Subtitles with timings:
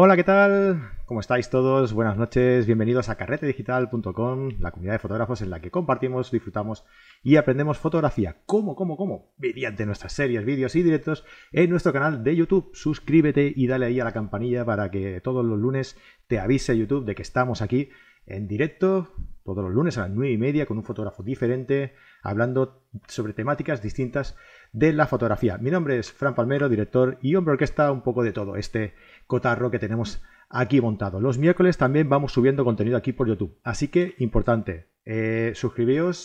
[0.00, 0.92] Hola, ¿qué tal?
[1.06, 1.92] ¿Cómo estáis todos?
[1.92, 6.84] Buenas noches, bienvenidos a carretedigital.com, la comunidad de fotógrafos en la que compartimos, disfrutamos
[7.24, 8.36] y aprendemos fotografía.
[8.46, 9.32] ¿Cómo, cómo, cómo?
[9.38, 12.70] Mediante nuestras series, vídeos y directos en nuestro canal de YouTube.
[12.74, 17.04] Suscríbete y dale ahí a la campanilla para que todos los lunes te avise YouTube
[17.04, 17.90] de que estamos aquí
[18.28, 19.08] en directo,
[19.42, 23.80] todos los lunes a las 9 y media, con un fotógrafo diferente, hablando sobre temáticas
[23.80, 24.36] distintas
[24.72, 25.56] de la fotografía.
[25.56, 28.92] Mi nombre es Fran Palmero, director y hombre orquesta, un poco de todo este
[29.28, 31.20] cotarro que tenemos aquí montado.
[31.20, 33.56] Los miércoles también vamos subiendo contenido aquí por YouTube.
[33.62, 35.52] Así que, importante, eh,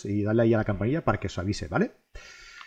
[0.04, 1.92] y dale ahí a la campanilla para que os avise, ¿vale?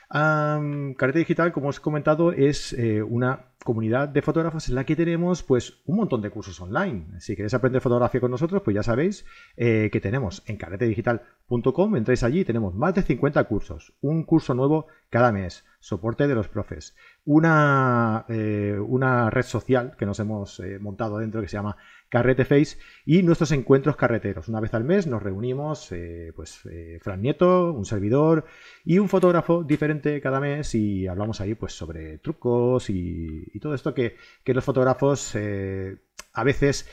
[0.10, 4.96] Um, Digital, como os he comentado, es eh, una comunidad de fotógrafos en la que
[4.96, 7.20] tenemos pues un montón de cursos online.
[7.20, 9.26] Si queréis aprender fotografía con nosotros, pues ya sabéis
[9.58, 14.88] eh, que tenemos en carretedigital.com, entráis allí, tenemos más de 50 cursos, un curso nuevo
[15.10, 16.96] cada mes, soporte de los profes,
[17.28, 21.78] una, eh, una red social que nos hemos montado dentro que se llama
[22.10, 24.48] Carrete Face y nuestros encuentros carreteros.
[24.48, 28.46] Una vez al mes nos reunimos, eh, pues eh, Fran Nieto, un servidor
[28.86, 33.94] y un fotógrafo diferente cada mes y hablamos ahí pues sobre trucos y, todo esto
[33.94, 35.98] que, los fotógrafos eh,
[36.34, 36.88] a veces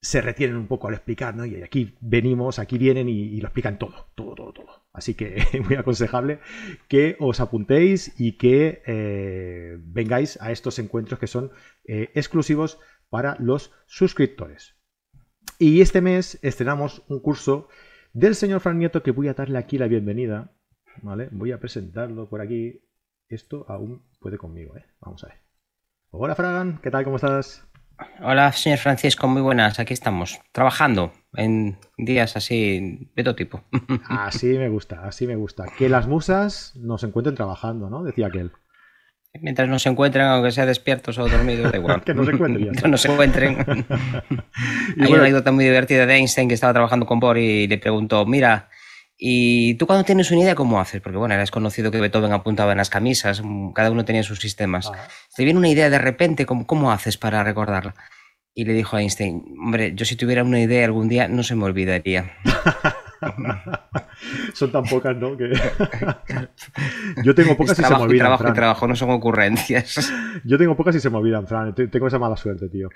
[0.00, 1.44] se retienen un poco al explicar, ¿no?
[1.44, 4.86] Y aquí venimos, aquí vienen y, lo explican todo, todo, todo, todo.
[4.92, 6.38] Así que muy aconsejable
[6.88, 8.82] que os apuntéis y que
[9.84, 11.50] vengáis a estos encuentros que son
[11.84, 14.76] exclusivos para los suscriptores.
[15.58, 17.68] Y este mes estrenamos un curso
[18.12, 20.52] del señor Fran Nieto que voy a darle aquí la bienvenida.
[21.02, 21.28] ¿Vale?
[21.32, 22.82] Voy a presentarlo por aquí.
[23.28, 24.84] Esto aún puede conmigo, ¿eh?
[25.00, 25.36] Vamos a ver.
[26.10, 27.04] Hola Fran, ¿qué tal?
[27.04, 27.66] ¿Cómo estás?
[28.22, 29.78] Hola, señor Francisco, muy buenas.
[29.78, 33.62] Aquí estamos, trabajando en días así de todo tipo.
[34.08, 35.66] Así me gusta, así me gusta.
[35.76, 38.02] Que las musas nos encuentren trabajando, ¿no?
[38.02, 38.52] Decía aquel.
[39.40, 42.02] Mientras no se encuentren, aunque sea despiertos o dormidos, da igual.
[42.04, 42.72] que no se encuentren.
[42.82, 43.86] que no se encuentren.
[44.98, 48.24] Hay una anécdota muy divertida de Einstein que estaba trabajando con Bohr y le preguntó,
[48.24, 48.70] mira,
[49.18, 51.00] ¿y tú cuando tienes una idea cómo haces?
[51.00, 53.42] Porque bueno, era conocido que Beethoven apuntaba en las camisas,
[53.74, 54.90] cada uno tenía sus sistemas.
[54.94, 55.08] Ah.
[55.34, 57.94] Te viene una idea de repente, ¿cómo, ¿cómo haces para recordarla?
[58.54, 61.54] Y le dijo a Einstein, hombre, yo si tuviera una idea algún día no se
[61.54, 62.32] me olvidaría.
[64.54, 65.36] son tan pocas, ¿no?
[65.36, 65.52] Que...
[67.22, 68.26] Yo tengo pocas y se me olvidan.
[68.26, 70.12] trabajo y trabajo, no son ocurrencias.
[70.44, 71.74] Yo tengo pocas y se me olvidan, Fran.
[71.74, 72.88] Tengo esa mala suerte, tío.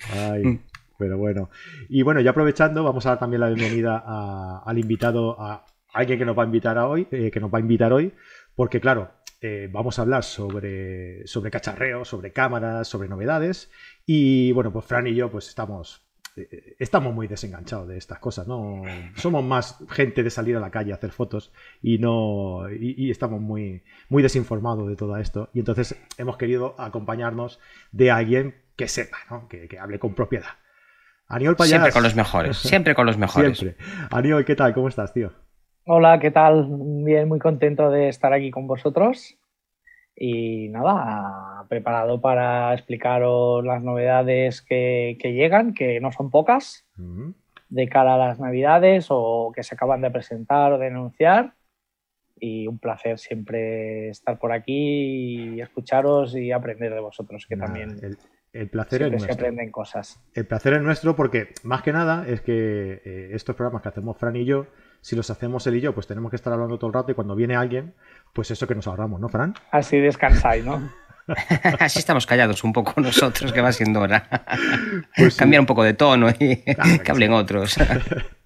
[0.42, 0.56] Mm.
[0.98, 1.50] pero bueno.
[1.88, 6.24] Y bueno, ya aprovechando, vamos a dar también la bienvenida al invitado, a alguien que
[6.24, 8.12] nos va a invitar a hoy, eh, que nos va a invitar hoy,
[8.54, 13.70] porque claro, eh, vamos a hablar sobre, sobre cacharreo, sobre cámaras, sobre novedades.
[14.04, 18.46] Y bueno, pues Fran y yo pues estamos eh, estamos muy desenganchados de estas cosas,
[18.46, 18.82] ¿no?
[19.16, 21.52] Somos más gente de salir a la calle a hacer fotos
[21.82, 25.50] y no y, estamos muy, muy desinformados de todo esto.
[25.54, 27.60] Y entonces hemos querido acompañarnos
[27.92, 29.48] de alguien que sepa, ¿no?
[29.48, 30.58] Que, hable con propiedad.
[31.28, 31.70] Aniol Payas.
[31.70, 33.58] Siempre con los mejores, siempre con los mejores.
[33.58, 33.84] Siempre.
[34.10, 34.74] Aniol, ¿qué tal?
[34.74, 35.32] ¿Cómo estás, tío?
[35.86, 36.66] Hola, ¿qué tal?
[36.68, 39.38] Bien, muy contento de estar aquí con vosotros.
[40.14, 46.86] Y nada, preparado para explicaros las novedades que, llegan, que no son pocas,
[47.70, 51.54] de cara a las navidades o que se acaban de presentar o de anunciar.
[52.38, 57.98] Y un placer siempre estar por aquí y escucharos y aprender de vosotros, que también
[58.52, 59.34] el, placer es nuestro.
[59.34, 60.22] se aprenden cosas.
[60.34, 64.18] El placer es nuestro porque, más que nada, es que eh, estos programas que hacemos
[64.18, 64.66] Fran y yo,
[65.00, 67.14] si los hacemos él y yo, pues tenemos que estar hablando todo el rato y
[67.14, 67.94] cuando viene alguien,
[68.32, 69.54] pues eso que nos ahorramos, ¿no, Fran?
[69.70, 70.90] Así descansáis, ¿no?
[71.78, 74.44] Así estamos callados un poco nosotros, que va siendo hora.
[75.16, 77.76] Pues Cambiar un poco de tono y que hablen otros.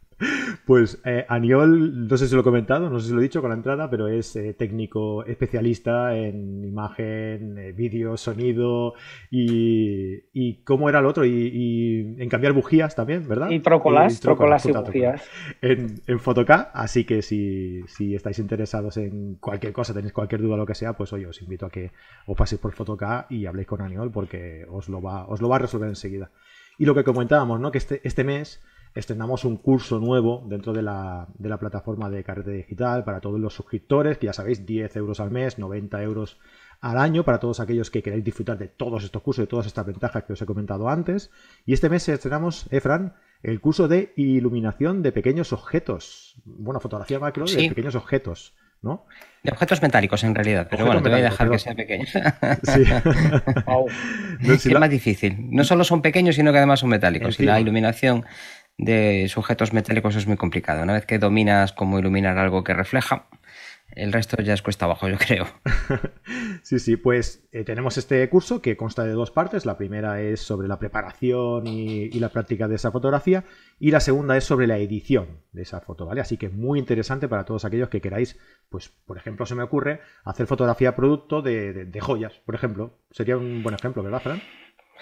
[0.65, 3.43] Pues eh, Aniol, no sé si lo he comentado, no sé si lo he dicho
[3.43, 8.95] con la entrada, pero es eh, técnico especialista en imagen, eh, vídeo, sonido
[9.31, 13.51] y, cómo era el otro, y, en cambiar bujías también, ¿verdad?
[13.51, 15.29] Y trócolas, trócolas, y bujías.
[15.61, 17.85] En, en Photocá, así que si,
[18.15, 21.67] estáis interesados en cualquier cosa, tenéis cualquier duda lo que sea, pues hoy os invito
[21.67, 21.91] a que
[22.27, 25.57] os paséis por Photocá y habléis con Aniol porque os lo va, os lo va
[25.57, 26.31] a resolver enseguida.
[26.79, 27.71] Y lo que comentábamos, ¿no?
[27.71, 28.63] Que este, este mes
[28.95, 34.19] estrenamos un curso nuevo dentro de la, plataforma de Carrete Digital para todos los suscriptores,
[34.19, 36.39] que ya sabéis, 10 euros al mes, 90 euros
[36.81, 39.67] al año para todos aquellos que queréis disfrutar de todos estos cursos y de todas
[39.67, 41.31] estas ventajas que os he comentado antes.
[41.67, 46.37] Y este mes estrenamos, Efran, el curso de iluminación de pequeños objetos.
[46.45, 48.55] Bueno, fotografía macro de pequeños objetos.
[48.85, 49.07] ¿no?
[49.43, 52.05] De objetos metálicos en realidad, pero bueno, te voy a dejar que sea pequeño.
[52.05, 52.85] Sí.
[54.69, 55.37] es más difícil.
[55.51, 57.41] No solo son pequeños, sino que además son metálicos.
[57.41, 58.25] Y la iluminación
[58.79, 60.83] de sujetos metálicos es muy complicado.
[60.83, 63.29] Una vez que dominas cómo iluminar algo que refleja,
[63.97, 65.47] El resto ya es cuesta abajo, yo creo.
[66.63, 69.67] sí, sí, pues eh, tenemos este curso que consta de dos partes.
[69.67, 73.45] La primera es sobre la preparación y, la práctica de esa fotografía
[73.79, 76.23] y la segunda es sobre la edición de esa foto, ¿vale?
[76.23, 78.37] Así que muy interesante para todos aquellos que queráis,
[78.69, 82.99] pues, por ejemplo, se me ocurre hacer fotografía producto de, de joyas, por ejemplo.
[83.11, 84.43] Sería un buen ejemplo, ¿verdad, Fran?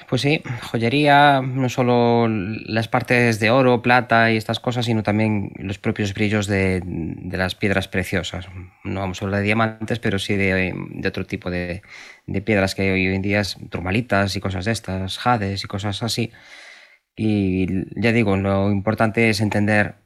[0.08, 5.52] Pues sí, joyería, no solo las partes de oro, plata y estas cosas, sino también
[5.56, 6.82] los propios brillos de,
[7.30, 8.48] las piedras preciosas.
[8.84, 10.74] No vamos a hablar de diamantes, pero sí de,
[11.06, 11.82] otro tipo de,
[12.44, 16.32] piedras que hoy en día es turmalitas y cosas de estas, jades y cosas así.
[17.16, 17.66] Y
[18.00, 19.96] ya digo, lo importante es entender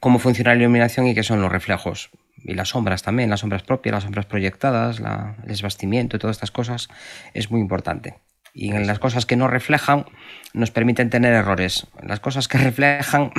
[0.00, 2.10] cómo funciona la iluminación y qué son los reflejos.
[2.36, 6.50] Y las sombras también, las sombras propias, las sombras proyectadas, el desbastimiento y todas estas
[6.50, 6.88] cosas
[7.34, 8.20] es muy importante.
[8.54, 10.06] Y en las cosas que no reflejan
[10.54, 11.86] nos permiten tener errores.
[12.02, 13.30] Las cosas que reflejan,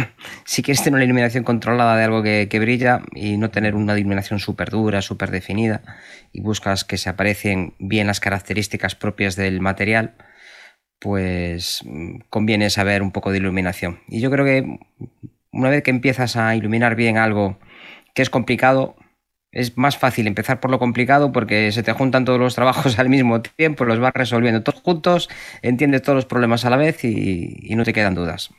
[0.45, 4.39] si quieres tener una iluminación controlada de algo que, brilla y no tener una iluminación
[4.39, 5.81] súper dura, súper definida,
[6.31, 10.15] y buscas que se aparecen bien las características propias del material,
[10.99, 14.01] pues mm, conviene saber un poco de iluminación.
[14.07, 14.79] Y yo creo que
[15.51, 17.59] una vez que empiezas a iluminar bien algo
[18.13, 18.95] que es complicado,
[19.51, 23.09] es más fácil empezar por lo complicado porque se te juntan todos los trabajos al
[23.09, 25.29] mismo tiempo, los vas resolviendo todos juntos,
[25.61, 28.49] entiendes todos los problemas a la vez y, no te quedan dudas.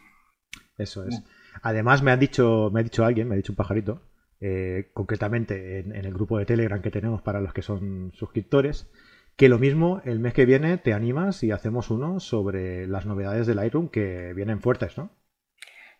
[0.78, 1.22] Eso es.
[1.62, 4.02] Además, me ha dicho, me ha dicho alguien, me ha dicho un pajarito,
[4.40, 8.88] eh, concretamente en, el grupo de Telegram que tenemos para los que son suscriptores,
[9.36, 13.46] que lo mismo el mes que viene te animas y hacemos uno sobre las novedades
[13.46, 15.10] del Lightroom que vienen fuertes, ¿no?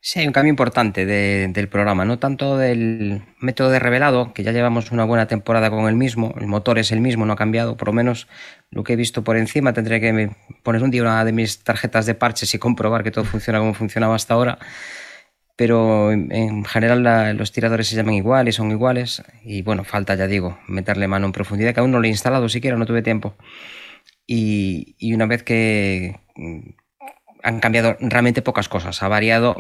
[0.03, 4.51] Sí, hay un cambio importante del programa, no tanto del método de revelado, que ya
[4.51, 7.77] llevamos una buena temporada con el mismo, el motor es el mismo, no ha cambiado,
[7.77, 8.27] por lo menos
[8.71, 10.31] lo que he visto por encima, tendré que
[10.63, 13.75] poner un día una de mis tarjetas de parches y comprobar que todo funciona como
[13.75, 14.59] funcionaba hasta ahora,
[15.57, 20.59] pero en general los tiradores se llaman iguales, son iguales, y bueno, falta, ya digo,
[20.67, 23.37] meterle mano en profundidad, que aún no lo he instalado siquiera, no tuve tiempo.
[24.27, 26.21] Y, y una vez que
[27.43, 29.03] han cambiado realmente pocas cosas.
[29.03, 29.57] Ha variado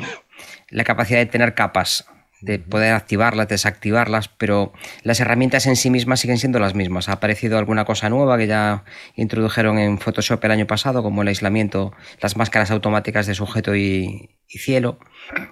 [0.68, 2.06] la capacidad de tener capas,
[2.40, 4.72] de poder activarlas, desactivarlas, pero
[5.02, 7.08] las herramientas en sí mismas siguen siendo las mismas.
[7.08, 8.84] Ha aparecido alguna cosa nueva que ya
[9.14, 14.30] introdujeron en Photoshop el año pasado, como el aislamiento, las máscaras automáticas de sujeto y,
[14.48, 14.98] cielo.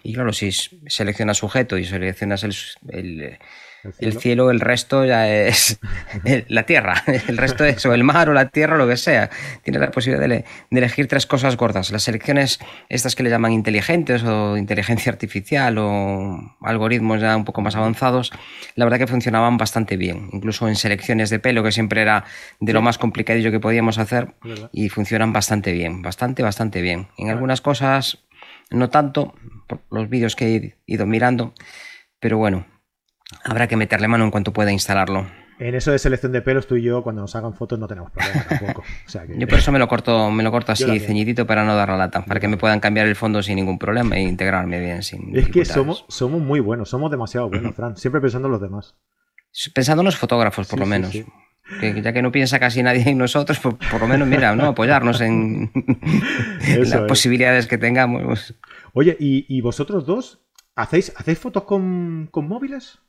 [0.03, 2.55] Y claro, si seleccionas sujeto y seleccionas el
[2.89, 3.39] el
[4.19, 4.51] cielo.
[4.51, 5.79] el resto ya es
[6.49, 7.03] la tierra.
[7.29, 9.31] El resto es o el mar o la tierra o lo que sea.
[9.63, 11.91] Tienes la posibilidad de, elegir tres cosas gordas.
[11.91, 12.59] Las selecciones,
[12.89, 18.33] estas que le llaman inteligentes o inteligencia artificial o algoritmos ya un poco más avanzados,
[18.75, 20.29] la verdad que funcionaban bastante bien.
[20.33, 22.25] Incluso en selecciones de pelo, que siempre era
[22.61, 24.35] de lo más complicadillo que podíamos hacer,
[24.73, 26.03] y funcionan bastante bien.
[26.03, 27.09] Bastante, bastante bien.
[27.17, 28.25] En algunas cosas,
[28.71, 29.35] no tanto,
[29.67, 31.55] por los vídeos que he ido mirando,
[32.21, 32.67] pero bueno,
[33.45, 35.27] Habrá que meterle mano en cuanto pueda instalarlo.
[35.59, 38.13] En eso de selección de pelos, tú y yo, cuando nos hagan fotos, no tenemos
[38.13, 38.85] problema tampoco.
[39.37, 41.97] Yo por eso me lo corto, me lo corto así, ceñidito, para no dar la
[41.97, 45.03] lata, para que me puedan cambiar el fondo sin ningún problema e integrarme bien.
[45.03, 47.97] Sin es que somos, somos muy buenos, somos demasiado buenos, Fran.
[47.97, 48.95] Siempre pensando en los demás.
[49.75, 51.13] Pensando en los fotógrafos, por lo menos.
[51.13, 54.67] ya que no piensa casi nadie en nosotros, por, por lo menos, mira, ¿no?
[54.67, 55.73] apoyarnos en,
[56.85, 58.55] las posibilidades que tengamos.
[58.93, 60.39] Oye, ¿y, vosotros dos
[60.77, 63.01] hacéis, hacéis fotos con, con móviles?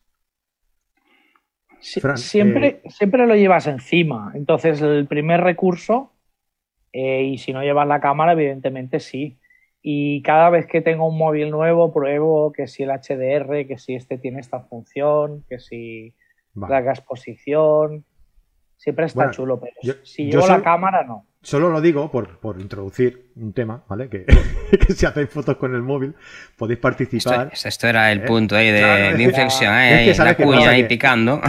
[1.80, 4.32] Siempre, eh, siempre lo llevas encima.
[4.36, 6.14] Entonces, el primer recurso,
[6.92, 9.40] eh, y si no llevas la cámara, evidentemente sí.
[9.82, 13.96] Y cada vez que tengo un móvil nuevo, pruebo que si el HDR, que si
[13.96, 16.14] este tiene esta función, que si
[16.56, 18.06] la exposición.
[18.76, 21.26] Siempre está chulo, pero si llevo la cámara, no.
[21.42, 24.10] Solo lo digo por, introducir un tema, ¿vale?
[24.10, 24.26] Que,
[24.94, 26.14] si hacéis fotos con el móvil
[26.58, 27.52] podéis participar.
[27.54, 28.26] Esto, era el ¿eh?
[28.26, 30.14] punto ahí de, inflexión, ¿eh?
[30.16, 31.42] la cuña ahí picando.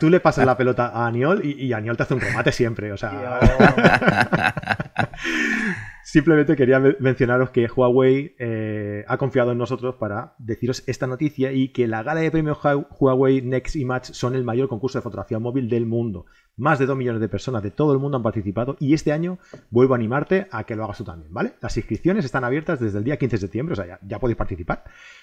[0.00, 2.92] tú, le, pasas la pelota a Aniol y, y Aniol te hace un remate siempre,
[2.92, 3.40] o sea.
[6.10, 11.68] Simplemente quería mencionaros que Huawei eh, ha confiado en nosotros para deciros esta noticia y
[11.68, 12.58] que la gala de premios
[12.98, 16.26] Huawei Next Image son el mayor concurso de fotografía móvil del mundo.
[16.56, 19.38] Más de 2 millones de personas de todo el mundo han participado y este año
[19.70, 21.52] vuelvo a animarte a que lo hagas tú también, ¿vale?
[21.60, 24.36] Las inscripciones están abiertas desde el día 15 de septiembre, o sea, ya, ya podéis
[24.36, 24.82] participar.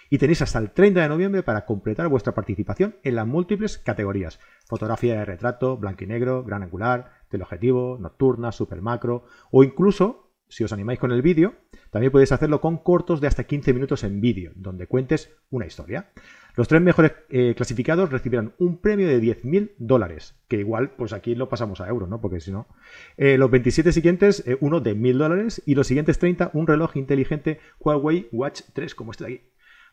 [0.09, 4.39] Y tenéis hasta el 30 de noviembre para completar vuestra participación en las múltiples categorías.
[4.65, 10.63] Fotografía de retrato, blanco y negro, gran angular, teleobjetivo, nocturna, super macro o incluso si
[10.63, 11.55] os animáis con el vídeo,
[11.91, 16.09] también podéis hacerlo con cortos de hasta 15 minutos en vídeo, donde cuentes una historia.
[16.55, 21.35] Los tres mejores eh, clasificados recibirán un premio de 10.000 dólares, que igual, pues aquí
[21.35, 22.19] lo pasamos a euros, ¿no?
[22.19, 22.67] Porque si no.
[23.15, 26.97] Eh, los 27 siguientes, eh, uno de 1.000 dólares, y los siguientes 30, un reloj
[26.97, 29.43] inteligente Huawei Watch 3, como este de aquí.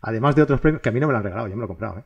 [0.00, 1.66] además de otros premios, que a mí no me lo han regalado, yo me lo
[1.66, 2.04] he comprado,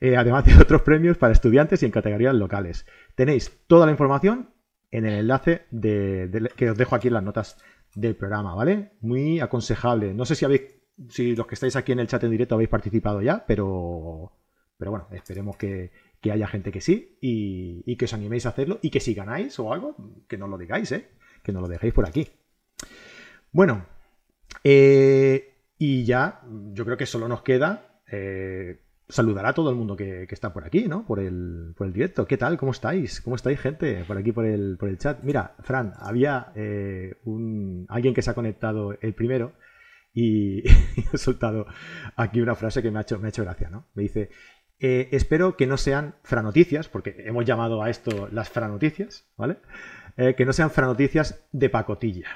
[0.00, 2.86] además de otros premios para estudiantes y en categorías locales.
[3.14, 4.54] Tenéis toda la información
[4.90, 5.66] en el enlace
[6.56, 7.58] que os dejo aquí en las notas
[7.94, 8.92] del programa, ¿vale?
[9.00, 10.14] Muy aconsejable.
[10.14, 10.62] No sé si habéis,
[11.08, 14.32] si los que estáis aquí en el chat en directo habéis participado ya, pero,
[14.76, 15.90] pero bueno, esperemos que,
[16.30, 19.72] haya gente que sí y, que os animéis a hacerlo y que si ganáis o
[19.72, 19.96] algo,
[20.28, 21.08] que no lo digáis, ¿eh?
[21.42, 22.28] Que no lo dejéis por aquí.
[23.52, 23.86] Bueno,
[24.64, 26.42] eh, y ya,
[26.72, 30.64] yo creo que solo nos queda eh, saludar a todo el mundo que, está por
[30.64, 31.06] aquí, ¿no?
[31.06, 32.26] Por el, por el directo.
[32.26, 32.58] ¿Qué tal?
[32.58, 33.20] ¿Cómo estáis?
[33.20, 34.04] ¿Cómo estáis, gente?
[34.06, 35.22] Por aquí, por el, por el chat.
[35.22, 39.54] Mira, Fran, había eh, un, alguien que se ha conectado el primero
[40.12, 40.62] y,
[41.12, 41.66] he soltado
[42.16, 43.86] aquí una frase que me ha hecho, me ha hecho gracia, ¿no?
[43.94, 44.30] Me dice,
[44.78, 49.58] eh, espero que no sean franoticias, porque hemos llamado a esto las franoticias, ¿vale?
[50.16, 52.28] Eh, que no sean franoticias de pacotilla.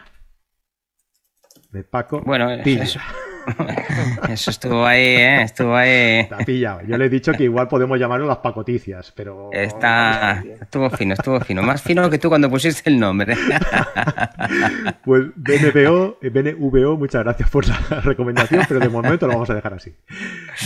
[1.70, 2.22] De Paco.
[2.24, 3.00] Bueno, eso,
[4.28, 5.42] Eso estuvo ahí, ¿eh?
[5.42, 6.28] Estuvo ahí.
[6.30, 6.80] ha pillado.
[6.86, 9.50] Yo le he dicho que igual podemos llamarlo las pacoticias, pero.
[9.52, 10.42] Está.
[10.60, 11.62] Estuvo fino, estuvo fino.
[11.62, 13.36] Más fino que tú cuando pusiste el nombre.
[15.04, 19.74] Pues BNVO, BNVO, muchas gracias por la recomendación, pero de momento lo vamos a dejar
[19.74, 19.92] así.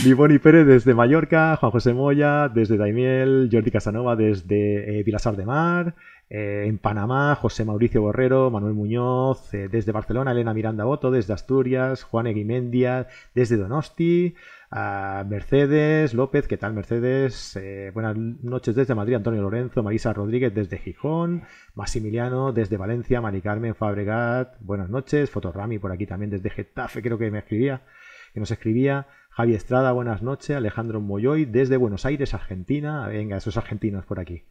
[0.03, 5.45] Vivoni Pérez desde Mallorca, Juan José Moya desde Daimiel, Jordi Casanova desde eh, Vilasar de
[5.45, 5.95] Mar.
[6.29, 11.33] Eh, en Panamá, José Mauricio Borrero, Manuel Muñoz, eh, desde Barcelona, Elena Miranda Boto, desde
[11.33, 14.35] Asturias, Juan Eguimendia, desde Donosti,
[14.69, 17.55] Mercedes López, ¿qué tal Mercedes?
[17.55, 21.43] Eh, buenas noches desde Madrid, Antonio Lorenzo, Marisa Rodríguez desde Gijón,
[21.75, 27.17] Maximiliano desde Valencia, Mari Carmen Fabregat, buenas noches, Fotorami por aquí también desde Getafe, creo
[27.17, 27.83] que me escribía,
[28.33, 33.55] que nos escribía, Javi Estrada, buenas noches, Alejandro Moyoy desde Buenos Aires, Argentina, venga, esos
[33.55, 34.43] argentinos por aquí.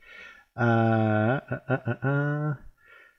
[0.58, 2.58] Ah, ah, ah,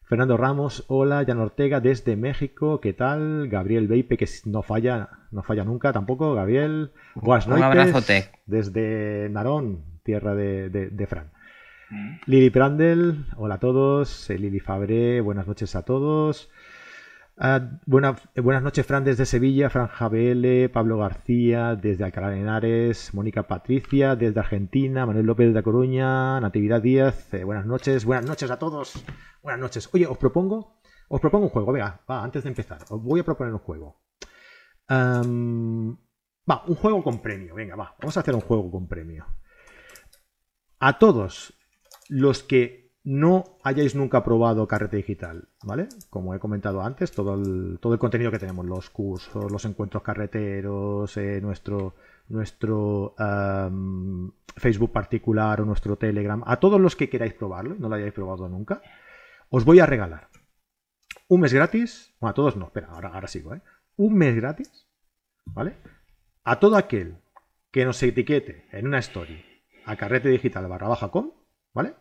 [0.06, 3.48] Fernando Ramos, hola, Jan Ortega desde México, ¿qué tal?
[3.48, 6.92] Gabriel Beipe, que no falla, no falla nunca tampoco, Gabriel.
[7.14, 8.32] Buenas Un abrazote.
[8.48, 11.30] Desde Narón, tierra de, Fran.
[11.92, 12.16] Mm.
[12.26, 14.30] Lili Prandel, hola a todos.
[14.32, 16.50] Lili Fabré, buenas noches a todos.
[17.40, 23.14] Ah, eh, buenas noches, Fran, desde Sevilla, Fran Javele, Pablo García, desde Alcalá de Henares,
[23.14, 28.50] Mónica Patricia, desde Argentina, Manuel López de Coruña, Natividad Díaz, eh, buenas noches, buenas noches
[28.50, 29.06] a todos,
[29.44, 29.88] buenas noches.
[29.94, 30.80] Oye, os propongo,
[31.10, 34.02] os propongo un juego, venga, va, antes de empezar, os voy a proponer un juego.
[34.90, 39.28] va, un juego con premio, venga, va, vamos a hacer un juego con premio.
[40.80, 41.54] A todos
[42.10, 45.88] los que no hayáis nunca probado carrete digital, ¿vale?
[46.10, 50.04] Como he comentado antes, todo el, todo el contenido que tenemos, los cursos, los encuentros
[50.04, 51.96] carreteros, eh, nuestro,
[52.28, 53.16] nuestro
[54.58, 58.50] Facebook particular o nuestro Telegram, a todos los que queráis probarlo, no lo hayáis probado
[58.50, 58.82] nunca,
[59.48, 60.28] os voy a regalar
[61.30, 63.62] un mes gratis, bueno, a todos no, espera, ahora, ahora sigo, ¿eh?
[63.96, 64.86] Un mes gratis,
[65.46, 65.78] ¿vale?
[66.44, 67.20] A todo aquel
[67.72, 69.46] que nos etiquete en una story
[69.86, 71.32] a carrete digital barra baja com,
[71.74, 71.96] ¿vale?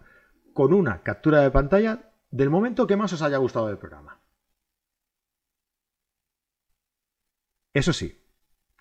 [0.57, 4.19] Con una captura de pantalla del momento que más os haya gustado del programa.
[7.75, 8.19] Eso sí,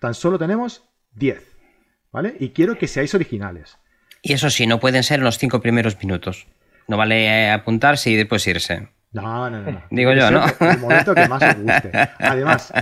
[0.00, 1.54] tan solo tenemos 10,
[2.10, 2.34] ¿vale?
[2.40, 3.78] Y quiero que seáis originales.
[4.22, 6.46] Y eso sí, no pueden ser los cinco primeros minutos.
[6.88, 8.88] No vale eh, apuntarse y después irse.
[9.12, 9.82] No, no, no.
[9.90, 10.44] Digo yo, ¿no?
[10.58, 11.92] El momento que más os guste.
[12.18, 12.72] Además,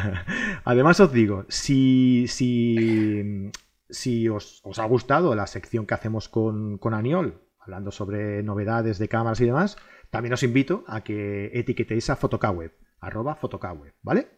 [0.64, 3.50] además os digo, si, si,
[3.88, 9.08] si os, ha gustado la sección que hacemos con, con Aniol, hablando sobre novedades de
[9.08, 9.78] cámaras y demás,
[10.10, 14.28] también os invito a que etiquetéis a Fotocaweb, arroba Fotocaweb, ¿vale?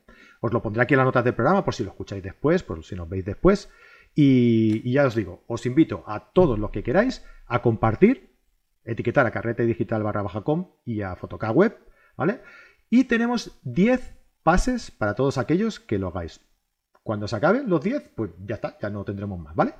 [0.40, 2.84] Os lo pondré aquí en las notas del programa por si lo escucháis después, por
[2.84, 3.68] si nos veis después.
[4.14, 8.30] Y, ya os digo, os invito a todos los que queráis a compartir,
[8.84, 11.76] etiquetar a carrete digital barra baja com y a Fotocaweb,
[12.16, 12.40] ¿vale?
[12.88, 14.14] Y tenemos 10
[14.44, 16.40] pases para todos aquellos que lo hagáis.
[17.02, 19.74] Cuando se acaben los 10, pues ya está, ya no tendremos más, ¿vale?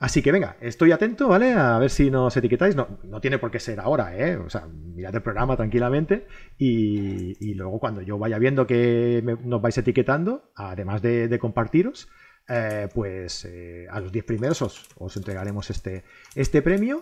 [0.00, 1.52] Así que venga, estoy atento, ¿vale?
[1.52, 2.74] A ver si nos etiquetáis.
[2.74, 4.38] No, no tiene por qué ser ahora, ¿eh?
[4.38, 6.26] O sea, mirad el programa tranquilamente
[6.56, 12.08] y, luego cuando yo vaya viendo que nos vais etiquetando, además de, compartiros,
[12.48, 16.04] eh, pues eh, a los 10 primeros os, entregaremos este,
[16.34, 17.00] este premio.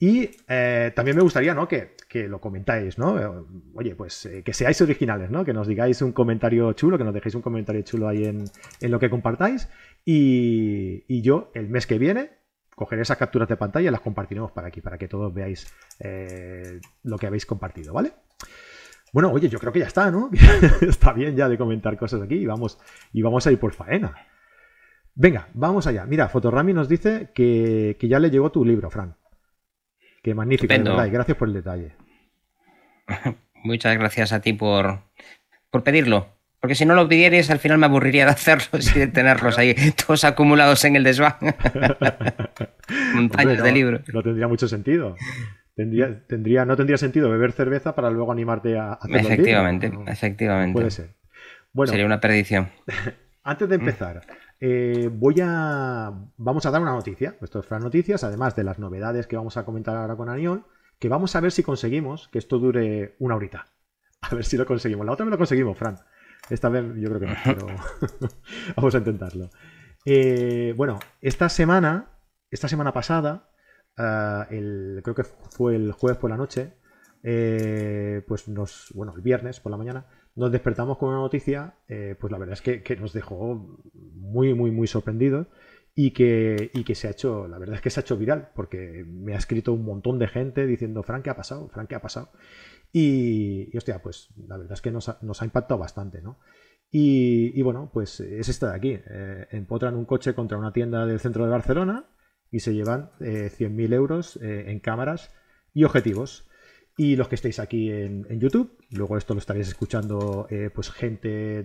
[0.00, 1.68] Y eh, también me gustaría, ¿no?
[1.68, 1.94] Que,
[2.26, 3.46] lo comentáis, ¿no?
[3.74, 5.44] Oye, pues que seáis originales, ¿no?
[5.44, 8.44] Que nos digáis un comentario chulo, que nos dejéis un comentario chulo ahí en,
[8.80, 9.68] en lo que compartáis.
[10.04, 12.39] Y, y, yo, el mes que viene,
[12.80, 16.80] cogeré esas capturas de pantalla y las compartiremos para aquí, para que todos veáis eh,
[17.02, 18.12] lo que habéis compartido, ¿vale?
[19.12, 20.30] Bueno, oye, yo creo que ya está, ¿no?
[20.80, 22.78] está bien ya de comentar cosas aquí y vamos,
[23.12, 24.16] y vamos a ir por faena.
[25.14, 26.06] Venga, vamos allá.
[26.06, 29.14] Mira, Fotorami nos dice que, ya le llegó tu libro, Fran.
[30.22, 31.96] Qué magnífico, verdad, y gracias por el detalle.
[33.62, 35.00] Muchas gracias a ti por,
[35.70, 36.39] por pedirlo.
[36.60, 39.74] Porque si no lo pidierais, al final me aburriría de hacerlos y de tenerlos ahí
[40.06, 41.36] todos acumulados en el desván.
[43.14, 44.02] Montañas de libros.
[44.12, 45.16] No tendría mucho sentido.
[45.74, 49.18] Tendría, tendría, no tendría sentido beber cerveza para luego animarte a hacerlo.
[49.18, 50.74] Efectivamente, efectivamente.
[50.74, 51.14] Puede ser.
[51.72, 52.68] Bueno, Sería una perdición.
[53.42, 54.20] Antes de empezar,
[54.60, 56.12] eh, voy a.
[56.36, 57.36] Vamos a dar una noticia.
[57.40, 60.66] Esto es Noticias, además de las novedades que vamos a comentar ahora con Aniol,
[60.98, 63.66] que vamos a ver si conseguimos que esto dure una horita.
[64.20, 65.06] A ver si lo conseguimos.
[65.06, 65.96] La otra vez lo conseguimos, Fran.
[66.50, 67.66] Esta vez yo creo que no, pero
[68.76, 69.50] vamos a intentarlo.
[70.04, 72.18] Eh, bueno, esta semana,
[72.50, 73.50] esta semana pasada,
[73.96, 76.74] eh, creo que fue el jueves por la noche,
[77.22, 82.30] eh, pues nos, bueno, el viernes por la mañana, nos despertamos con una noticia, pues
[82.30, 85.48] la verdad es que, nos dejó muy, muy, muy sorprendidos
[85.94, 88.50] y que, y que se ha hecho, la verdad es que se ha hecho viral,
[88.54, 91.68] porque me ha escrito un montón de gente diciendo, Frank, ¿qué ha pasado?
[91.68, 92.30] Frank, ¿qué ha pasado?
[92.92, 96.38] Y, hostia, pues la verdad es que nos ha, impactado bastante, ¿no?
[96.90, 98.98] Y, bueno, pues es esta de aquí.
[99.08, 102.08] Eh, empotran un coche contra una tienda del centro de Barcelona
[102.50, 105.30] y se llevan eh, 100.000 euros eh, en cámaras
[105.72, 106.46] y objetivos.
[106.96, 111.64] Y los que estéis aquí en, YouTube, luego esto lo estaréis escuchando eh, pues gente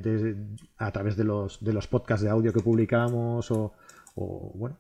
[0.78, 3.74] a través de los, de los podcasts de audio que publicamos o,
[4.14, 4.80] o bueno,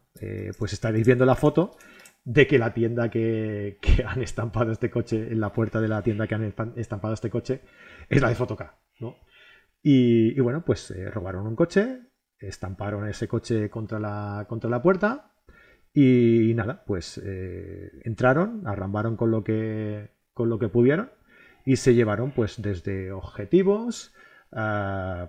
[0.57, 1.75] pues estaréis viendo la foto
[2.25, 6.27] de que la tienda que, han estampado este coche, en la puerta de la tienda
[6.27, 7.61] que han estampado este coche,
[8.09, 9.15] es la de Fotoca, ¿no?
[9.81, 12.01] Y, bueno, pues eh, robaron un coche,
[12.39, 15.33] estamparon ese coche contra la, contra la puerta
[15.93, 21.11] y, nada, pues eh, entraron, arrambaron con lo, que, con lo que pudieron
[21.63, 24.15] y se llevaron pues desde objetivos,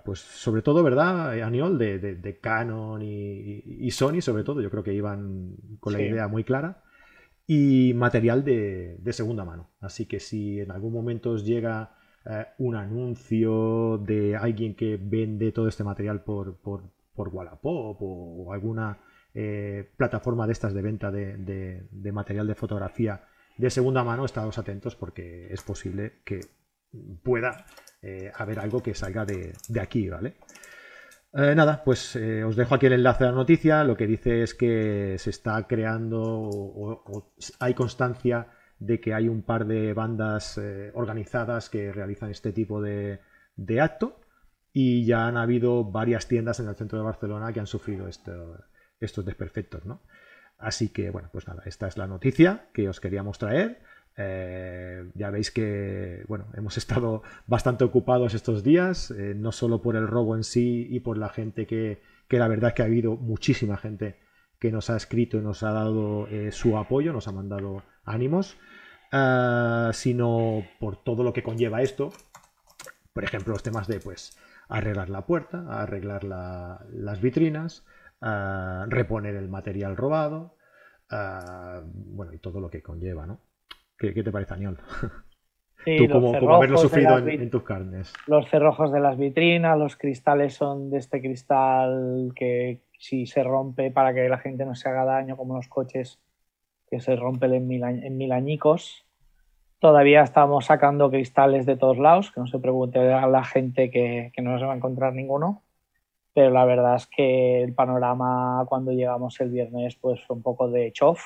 [0.03, 1.77] pues sobre todo, ¿verdad, Aniol?
[1.77, 6.43] De, de, Canon y, Sony, sobre todo, yo creo que iban con la idea muy
[6.43, 6.81] clara
[7.47, 9.71] y material de, segunda mano.
[9.79, 15.53] Así que si en algún momento os llega eh, un anuncio de alguien que vende
[15.53, 16.83] todo este material por, por,
[17.15, 18.99] por Wallapop o, alguna
[19.33, 23.23] eh, plataforma de estas de venta de, material de fotografía
[23.57, 26.41] de segunda mano, estados atentos porque es posible que
[27.23, 27.65] pueda
[28.01, 30.35] eh, haber algo que salga de, aquí, ¿vale?
[31.39, 33.83] Eh, nada, pues eh, os dejo aquí el enlace a la noticia.
[33.83, 38.47] Lo que dice es que se está creando o, hay constancia
[38.79, 43.19] de que hay un par de bandas eh, organizadas que realizan este tipo de,
[43.79, 44.19] acto
[44.73, 49.25] y ya han habido varias tiendas en el centro de Barcelona que han sufrido estos
[49.25, 50.01] desperfectos, ¿no?
[50.57, 53.83] Así que, bueno, pues nada, esta es la noticia que os queríamos traer.
[54.19, 59.95] Eh, ya veis que bueno, hemos estado bastante ocupados estos días, eh, no solo por
[59.95, 63.15] el robo en sí y por la gente que, que, la verdad que ha habido
[63.15, 64.19] muchísima gente
[64.59, 68.57] que nos ha escrito y nos ha dado eh, su apoyo, nos ha mandado ánimos,
[69.93, 72.11] sino por todo lo que conlleva esto.
[73.13, 77.85] Por ejemplo, los temas de pues arreglar la puerta, arreglar las vitrinas,
[78.19, 80.57] reponer el material robado,
[81.93, 83.39] bueno, y todo lo que conlleva, ¿no?
[83.97, 84.77] ¿Qué, te parece, Aniol?
[85.97, 88.13] Tú como, haberlo sufrido en, tus carnes.
[88.27, 93.89] Los cerrojos de las vitrinas, los cristales son de este cristal que si se rompe
[93.89, 96.19] para que la gente no se haga daño, como los coches
[96.89, 99.05] que se rompen en mil, en añicos.
[99.79, 104.31] Todavía estamos sacando cristales de todos lados, que no se pregunte a la gente que,
[104.35, 105.63] que no se va a encontrar ninguno.
[106.33, 110.69] Pero la verdad es que el panorama cuando llegamos el viernes pues fue un poco
[110.69, 111.23] de chof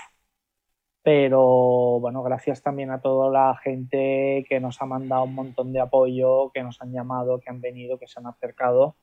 [1.04, 5.80] pero bueno, gracias también a toda la gente que nos ha mandado un montón de
[5.80, 8.96] apoyo, que nos han llamado, que han venido, que se han acercado.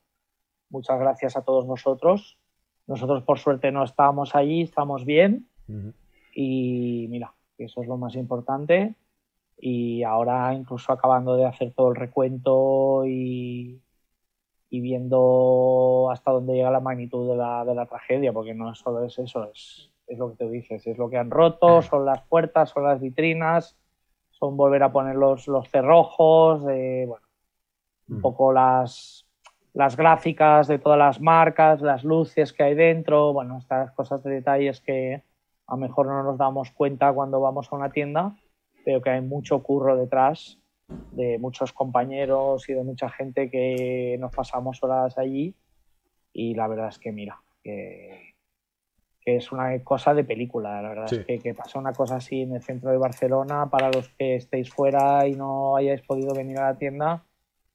[0.71, 2.39] Muchas gracias a todos vosotros.
[2.87, 5.49] Nosotros por suerte no estábamos allí, estamos bien.
[6.33, 8.95] Y mira, eso es lo más importante.
[9.59, 13.83] Y ahora incluso acabando de hacer todo el recuento y,
[14.71, 19.05] y viendo hasta dónde llega la magnitud de la, de la tragedia, porque no solo
[19.05, 22.23] es eso, es es lo que te dices, es lo que han roto, son las
[22.23, 23.77] puertas, son las vitrinas,
[24.31, 27.27] son volver a poner los, los cerrojos, bueno,
[28.09, 28.21] un mm.
[28.21, 29.27] poco las,
[29.75, 34.31] las gráficas de todas las marcas, las luces que hay dentro, bueno, estas cosas de
[34.31, 35.23] detalles que
[35.67, 38.35] a lo mejor no nos damos cuenta cuando vamos a una tienda,
[38.85, 40.59] pero que hay mucho curro detrás
[41.13, 45.55] de muchos compañeros y de mucha gente que nos pasamos horas allí
[46.33, 48.28] y la verdad es que mira, que
[49.37, 52.55] es una cosa de película, la verdad es que, que, pasa una cosa así en
[52.55, 56.73] el centro de Barcelona, para los que estéis fuera y no hayáis podido venir a
[56.73, 57.25] la tienda,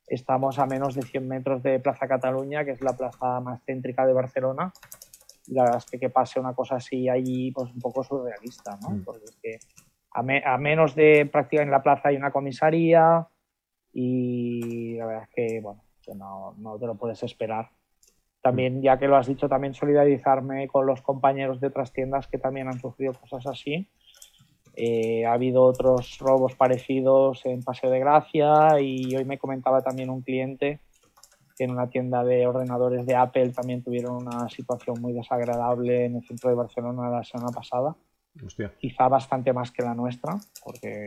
[0.07, 4.05] estamos a menos de 100 metros de Plaza Cataluña, que es la plaza más céntrica
[4.05, 4.73] de Barcelona,
[5.47, 8.77] y la verdad es que que pase una cosa así allí, pues un poco surrealista,
[8.81, 8.91] ¿no?
[8.91, 9.03] Mm.
[9.03, 9.59] Porque es que
[10.11, 13.27] a, menos de prácticamente en la plaza hay una comisaría
[13.91, 17.69] y la verdad es que, bueno, que no, no te lo puedes esperar.
[18.43, 22.37] También, ya que lo has dicho, también solidarizarme con los compañeros de otras tiendas que
[22.37, 23.87] también han sufrido cosas así.
[24.75, 30.09] Eh, ha habido otros robos parecidos en Paseo de Gracia y hoy me comentaba también
[30.09, 30.81] un cliente
[31.55, 36.17] que en una tienda de ordenadores de Apple también tuvieron una situación muy desagradable en
[36.17, 37.95] el centro de Barcelona la semana pasada.
[38.77, 41.05] Quizá bastante más que la nuestra, porque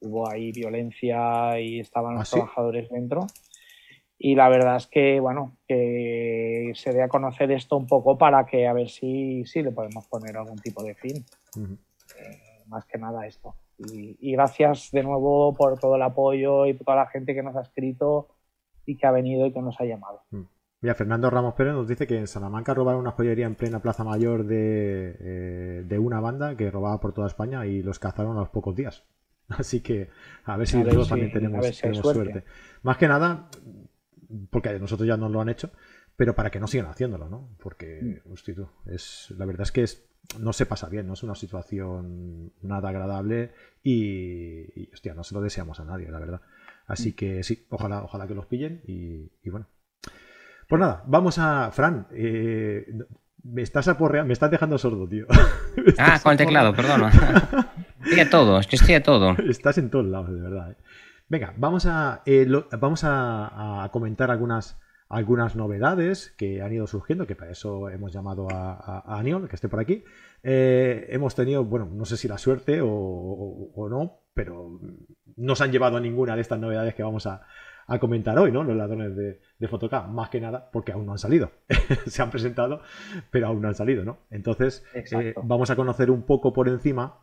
[0.00, 3.28] hubo ahí violencia y estaban los ¿Ah, trabajadores dentro.
[4.24, 8.46] Y la verdad es que, bueno, que se dé a conocer esto un poco para
[8.46, 11.24] que a ver si, si le podemos poner algún tipo de fin.
[11.56, 13.56] Eh, más que nada esto.
[13.78, 17.56] Y, gracias de nuevo por todo el apoyo y por toda la gente que nos
[17.56, 18.28] ha escrito
[18.86, 20.22] y que ha venido y que nos ha llamado.
[20.30, 20.42] Mm.
[20.82, 24.04] Mira, Fernando Ramos Pérez nos dice que en Salamanca robaron una joyería en plena Plaza
[24.04, 28.40] Mayor de, eh, de una banda que robaba por toda España y los cazaron a
[28.40, 29.04] los pocos días.
[29.48, 30.10] Así que
[30.44, 31.66] a ver si nosotros también tenemos,
[32.00, 32.44] suerte.
[32.82, 33.48] Más que nada,
[34.50, 35.70] porque nosotros ya no lo han hecho,
[36.16, 37.56] pero para que no sigan haciéndolo, ¿no?
[37.62, 38.32] Porque, mm.
[38.32, 38.54] hostia,
[38.86, 42.90] es, la verdad es que es, no se pasa bien, no es una situación nada
[42.90, 46.40] agradable y, hostia, no se lo deseamos a nadie, la verdad.
[46.86, 47.14] Así mm.
[47.14, 49.66] que sí, ojalá, ojalá que los pillen y, bueno.
[50.68, 51.70] Pues nada, vamos a.
[51.70, 52.86] Fran, eh,
[53.44, 55.26] me estás aporreando, me estás dejando sordo, tío.
[55.98, 57.10] ah, con el teclado, perdón.
[58.04, 59.36] estoy a todo, es que estoy a todo.
[59.48, 60.72] Estás en todos lados, de verdad.
[60.72, 60.76] ¿eh?
[61.32, 62.46] Venga, vamos a, eh,
[62.78, 68.50] vamos a, comentar algunas, algunas novedades que han ido surgiendo, que para eso hemos llamado
[68.50, 70.04] a, a, Aniol, que esté por aquí.
[70.42, 74.78] Eh, hemos tenido, bueno, no sé si la suerte o, no, pero
[75.36, 77.46] no han llevado a ninguna de estas novedades que vamos a,
[77.98, 78.62] comentar hoy, ¿no?
[78.62, 79.68] Los ladrones de, de
[80.10, 81.50] más que nada porque aún no han salido.
[82.08, 82.82] Se han presentado,
[83.30, 84.18] pero aún no han salido, ¿no?
[84.30, 87.20] Entonces, eh, vamos a conocer un poco por encima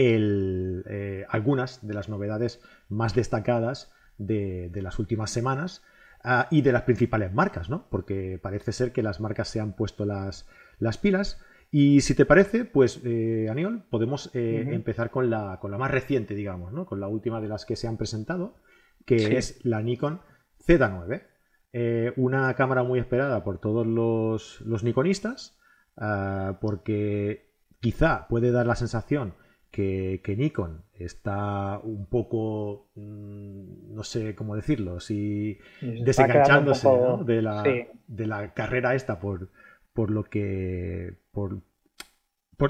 [0.00, 5.82] eh, algunas de las novedades más destacadas de, las últimas semanas
[6.22, 7.88] ah, y de las principales marcas, ¿no?
[7.90, 11.40] Porque parece ser que las marcas se han puesto las, las pilas.
[11.72, 15.90] Y si te parece, pues, eh, Aniol, podemos eh, empezar con la, con la más
[15.90, 16.86] reciente, digamos, ¿no?
[16.86, 18.54] Con la última de las que se han presentado,
[19.04, 20.20] que es la Nikon
[20.64, 22.14] Z9.
[22.16, 25.58] una cámara muy esperada por todos los, los nikonistas,
[25.96, 29.34] ah, porque quizá puede dar la sensación
[29.70, 36.88] que, Nikon está un poco, mm, no sé cómo decirlo, si desenganchándose
[37.24, 37.62] de, la,
[38.06, 39.50] de, la, carrera esta por,
[39.92, 41.18] por lo que...
[41.32, 41.62] Por,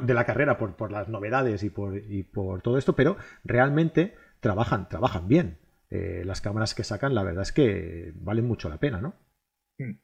[0.03, 4.15] de la carrera por, por las novedades y por, y por, todo esto, pero realmente
[4.41, 5.59] trabajan, trabajan bien.
[5.91, 9.15] Eh, las cámaras que sacan, la verdad es que valen mucho la pena, ¿no?
[9.79, 9.99] Hmm.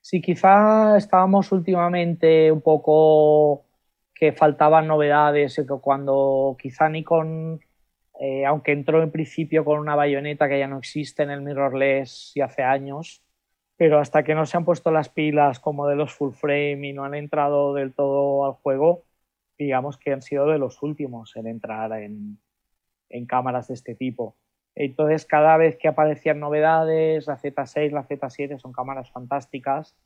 [0.00, 3.66] Sí, quizá estábamos últimamente un poco
[4.20, 7.58] que faltaban novedades, cuando quizá Nikon,
[8.20, 12.32] eh, aunque entró en principio con una bayoneta que ya no existe en el mirrorless
[12.36, 13.24] y hace años,
[13.78, 16.92] pero hasta que no se han puesto las pilas como de los full frame y
[16.92, 19.04] no han entrado del todo al juego,
[19.56, 22.38] digamos que han sido de los últimos en entrar en,
[23.08, 24.36] en cámaras de este tipo.
[24.74, 29.96] Entonces, cada vez que aparecían novedades, la Z6, la Z7 son cámaras fantásticas,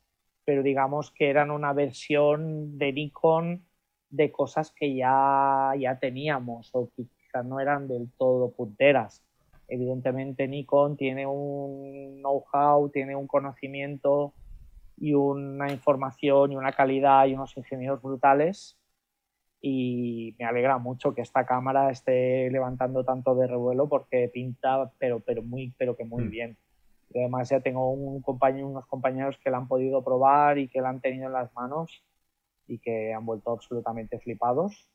[0.45, 3.65] pero digamos que eran una versión de Nikon
[4.09, 9.23] de cosas que ya, ya teníamos o que quizás no eran del todo punteras.
[9.67, 14.33] Evidentemente Nikon tiene un know-how, tiene un conocimiento
[14.97, 18.77] y una información y una calidad y unos ingenieros brutales
[19.61, 25.19] y me alegra mucho que esta cámara esté levantando tanto de revuelo porque pinta pero
[25.21, 26.29] pero muy pero que muy mm.
[26.29, 26.57] bien
[27.13, 30.81] y además ya tengo un compañero, unos compañeros que la han podido probar y que
[30.81, 32.03] la han tenido en las manos
[32.67, 34.89] y que han vuelto absolutamente flipados.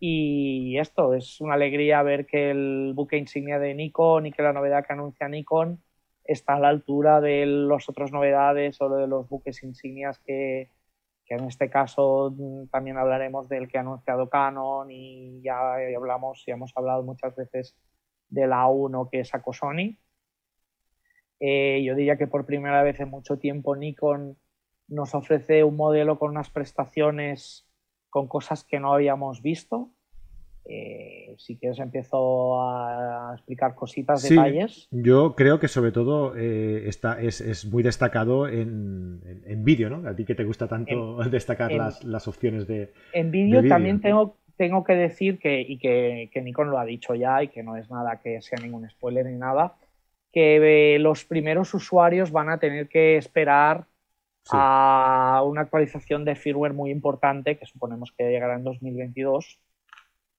[0.00, 4.54] Y esto es una alegría ver que el buque insignia de Nikon y que la
[4.54, 5.82] novedad que anuncia Nikon
[6.24, 10.70] está a la altura de las otras novedades o de los buques insignias que,
[11.26, 16.42] que en este caso mm, también hablaremos del que ha anunciado Canon y ya hablamos
[16.46, 17.76] y hemos hablado muchas veces
[18.30, 19.98] de la A1 que sacó Sony.
[21.40, 24.36] Eh, yo diría que por primera vez en mucho tiempo Nikon
[24.88, 27.66] nos ofrece un modelo con unas prestaciones
[28.10, 29.90] con cosas que no habíamos visto.
[30.70, 34.86] Eh, si quieres empiezo a explicar cositas, detalles.
[34.90, 39.20] Yo creo que sobre todo eh, está, es, muy destacado en,
[39.64, 40.06] vídeo, ¿no?
[40.06, 42.92] A ti que te gusta tanto destacar las, opciones de...
[43.14, 47.14] En vídeo también tengo, tengo que decir que, y que, que, Nikon lo ha dicho
[47.14, 49.76] ya y que no es nada que sea ningún spoiler ni nada,
[50.32, 53.86] que eh, los primeros usuarios van a tener que esperar
[54.52, 59.60] a una actualización de firmware muy importante que suponemos que llegará en 2022,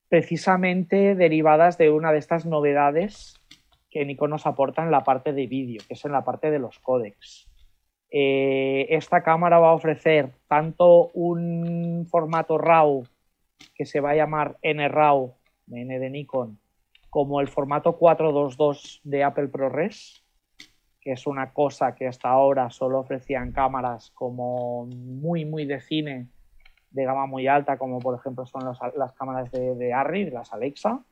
[0.08, 3.40] precisamente derivadas de una de estas novedades
[3.90, 6.60] que Nikon nos aporta en la parte de vídeo, que es en la parte de
[6.60, 7.50] los códecs.
[8.12, 13.04] Eh, esta cámara va a ofrecer tanto un formato RAW
[13.76, 15.36] que se va a llamar NRAW,
[15.72, 16.60] N de Nikon,
[17.10, 20.24] como el formato 422 de Apple ProRes,
[21.02, 26.28] que es una cosa que hasta ahora solo ofrecían cámaras como muy, muy de cine,
[26.92, 31.04] de gama muy alta, como por ejemplo son las cámaras de, Arri, las Alexa.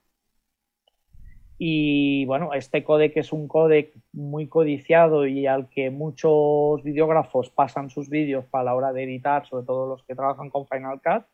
[1.60, 7.90] Y bueno, este codec es un codec muy codiciado y al que muchos videógrafos pasan
[7.90, 11.26] sus vídeos para la hora de editar, sobre todo los que trabajan con Final Cut.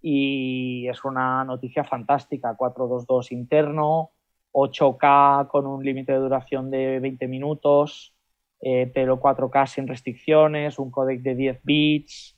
[0.00, 4.12] Y es una noticia fantástica, 422 interno,
[4.52, 8.14] 8K con un límite de duración de 20 minutos,
[8.60, 12.36] eh, pero 4K sin restricciones, un codec de 10 bits.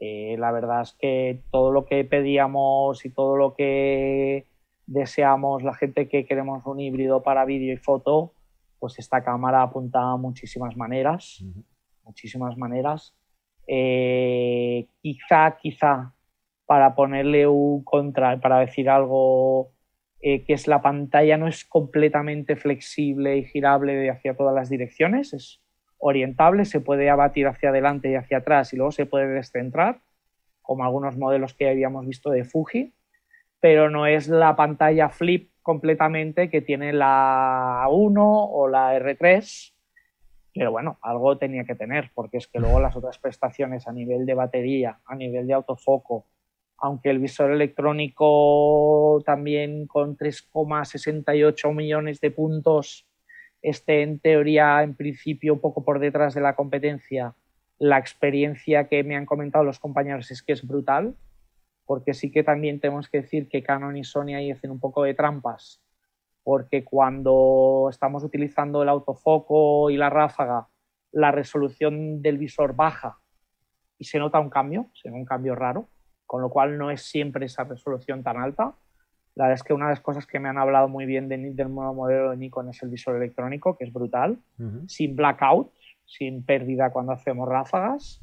[0.00, 4.46] Eh, la verdad es que todo lo que pedíamos y todo lo que
[4.86, 8.32] deseamos, la gente que queremos un híbrido para vídeo y foto,
[8.78, 11.44] pues esta cámara apunta a muchísimas maneras,
[12.02, 13.14] muchísimas maneras.
[13.66, 16.14] Eh, quizá, quizá,
[16.66, 19.70] para ponerle un contra, para decir algo
[20.22, 25.32] eh, que es la pantalla no es completamente flexible y girable hacia todas las direcciones,
[25.32, 25.62] es
[25.98, 30.00] orientable, se puede abatir hacia adelante y hacia atrás y luego se puede descentrar,
[30.62, 32.92] como algunos modelos que habíamos visto de Fuji,
[33.60, 39.74] pero no es la pantalla flip completamente que tiene la 1 o la R3,
[40.54, 44.26] pero bueno, algo tenía que tener, porque es que luego las otras prestaciones a nivel
[44.26, 46.26] de batería, a nivel de autofoco,
[46.80, 53.06] aunque el visor electrónico también con 3,68 millones de puntos
[53.60, 57.34] esté en teoría, en principio, un poco por detrás de la competencia,
[57.78, 61.14] la experiencia que me han comentado los compañeros es que es brutal,
[61.84, 65.02] porque sí que también tenemos que decir que Canon y Sony ahí hacen un poco
[65.02, 65.82] de trampas,
[66.42, 70.68] porque cuando estamos utilizando el autofoco y la ráfaga,
[71.12, 73.18] la resolución del visor baja
[73.98, 75.88] y se nota un cambio, se un cambio raro
[76.30, 78.72] con lo cual no es siempre esa resolución tan alta.
[79.34, 81.36] La verdad es que una de las cosas que me han hablado muy bien de,
[81.36, 84.38] del modelo de Nikon es el visor electrónico, que es brutal,
[84.86, 85.72] sin blackout,
[86.06, 88.22] sin pérdida cuando hacemos ráfagas.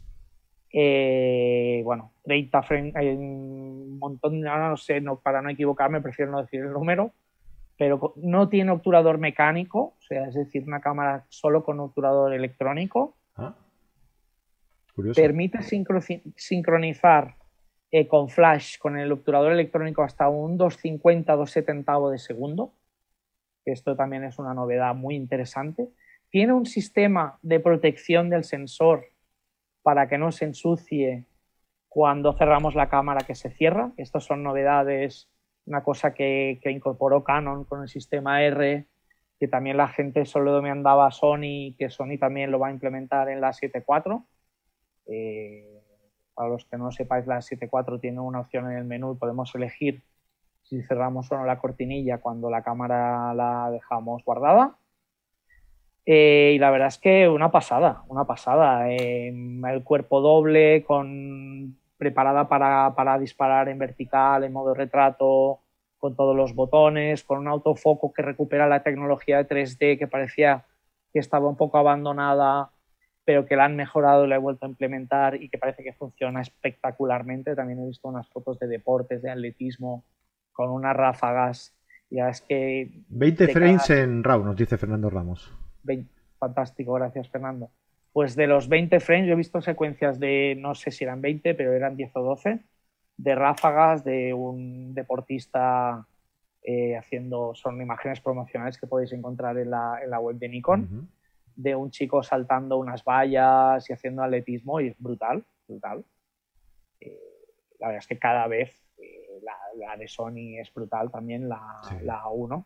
[0.72, 6.32] Eh, bueno, 30 frames, hay un montón, ahora no sé, no, para no equivocarme, prefiero
[6.32, 7.12] no decir el número,
[7.78, 13.18] pero no tiene obturador mecánico, o sea, es decir, una cámara solo con obturador electrónico.
[13.36, 13.54] Ah,
[15.14, 15.60] permite
[16.38, 17.36] sincronizar
[17.92, 22.74] eh, con flash, con el obturador electrónico hasta un 250, 270 de segundo.
[23.66, 25.90] Esto también es una novedad muy interesante.
[26.30, 29.08] Tiene un sistema de protección del sensor
[29.82, 31.26] para que no se ensucie
[31.88, 33.92] cuando cerramos la cámara que se cierra.
[33.98, 35.30] Estas son novedades,
[35.66, 38.86] una cosa que, incorporó Canon con el sistema R,
[39.40, 43.30] que también la gente solo me andaba Sony, que Sony también lo va a implementar
[43.30, 44.26] en la 7.4.
[45.08, 45.77] Eh,
[46.38, 49.56] para los que no sepáis, la 7.4 tiene una opción en el menú y podemos
[49.56, 50.04] elegir
[50.62, 54.76] si cerramos o no la cortinilla cuando la cámara la dejamos guardada.
[56.06, 58.88] Eh, y la verdad es que una pasada, una pasada.
[58.88, 65.62] el cuerpo doble, con, preparada para, para, disparar en vertical, en modo retrato,
[65.98, 70.66] con todos los botones, con un autofoco que recupera la tecnología de 3D que parecía
[71.12, 72.70] que estaba un poco abandonada
[73.28, 75.92] pero que la han mejorado y la he vuelto a implementar y que parece que
[75.92, 77.56] funciona espectacularmente.
[77.56, 80.06] También he visto unas fotos de deportes, de atletismo,
[80.54, 81.76] con unas ráfagas.
[82.10, 82.90] Ya es que.
[83.10, 85.54] 20 frames en RAW, nos dice Fernando Ramos.
[86.40, 87.70] fantástico, gracias Fernando.
[88.14, 91.54] Pues de los 20 frames, yo he visto secuencias de, no sé si eran 20,
[91.56, 92.62] pero eran 10 o 12,
[93.18, 96.08] de ráfagas de un deportista
[96.64, 101.10] eh, haciendo, son imágenes promocionales que podéis encontrar en la, en la web de Nikon
[101.58, 106.06] de un chico saltando unas vallas y haciendo atletismo y es brutal, brutal.
[107.00, 107.20] Eh,
[107.80, 112.30] la verdad es que cada vez eh, la, de Sony es brutal también, la, la
[112.30, 112.66] 1.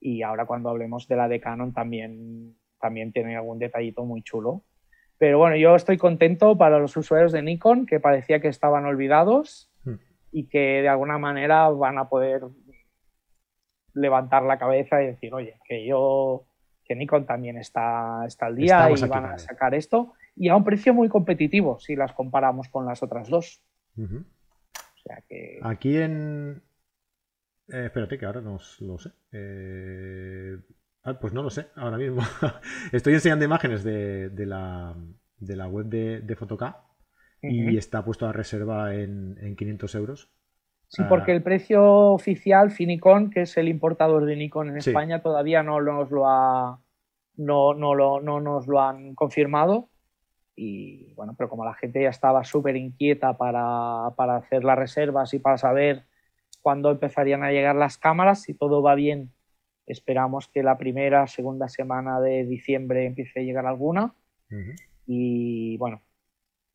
[0.00, 4.62] Y ahora cuando hablemos de la de Canon también, también tiene algún detallito muy chulo.
[5.16, 9.70] Pero bueno, yo estoy contento para los usuarios de Nikon que parecía que estaban olvidados
[9.84, 9.94] hmm.
[10.32, 12.42] y que de alguna manera van a poder
[13.94, 16.44] levantar la cabeza y decir, oye, que yo
[16.92, 20.64] que Nikon también está, está al día y van a sacar esto y a un
[20.64, 23.62] precio muy competitivo si las comparamos con las otras dos.
[25.62, 26.62] Aquí en...
[27.68, 29.10] Eh, espérate que ahora no lo sé.
[29.32, 30.58] Eh,
[31.04, 32.20] ah, pues no lo sé, ahora mismo.
[32.92, 34.94] Estoy enseñando imágenes de, la,
[35.68, 36.36] web de, de
[37.40, 40.30] y está puesto a reserva en, en 500 euros
[40.94, 45.62] Sí, porque el precio oficial, Finicon, que es el importador de Nikon en España, todavía
[45.62, 46.81] no nos lo ha
[47.44, 49.88] no, no, lo, no nos lo han confirmado.
[50.54, 55.32] Y bueno, pero como la gente ya estaba súper inquieta para, para hacer las reservas
[55.34, 56.06] y para saber
[56.60, 59.32] cuándo empezarían a llegar las cámaras, si todo va bien,
[59.86, 64.14] esperamos que la primera, segunda semana de diciembre empiece a llegar alguna.
[65.06, 66.02] Y bueno,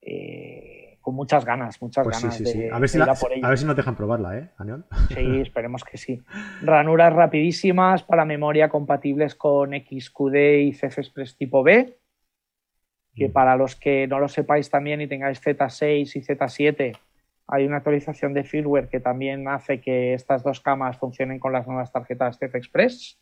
[0.01, 0.76] eh,
[1.07, 3.77] con muchas ganas, muchas pues ganas de, a ver si por A ver si nos
[3.77, 4.83] dejan probarla, ¿eh, Aniol?
[5.07, 6.21] Sí, esperemos que sí.
[6.61, 11.97] Ranuras rapidísimas para memoria compatibles con XQD y CF Express tipo B,
[13.15, 13.31] que mm.
[13.31, 16.97] para los que no lo sepáis también y tengáis Z6 y Z7,
[17.47, 21.65] hay una actualización de firmware que también hace que estas dos cámaras funcionen con las
[21.67, 23.17] nuevas tarjetas CF Express,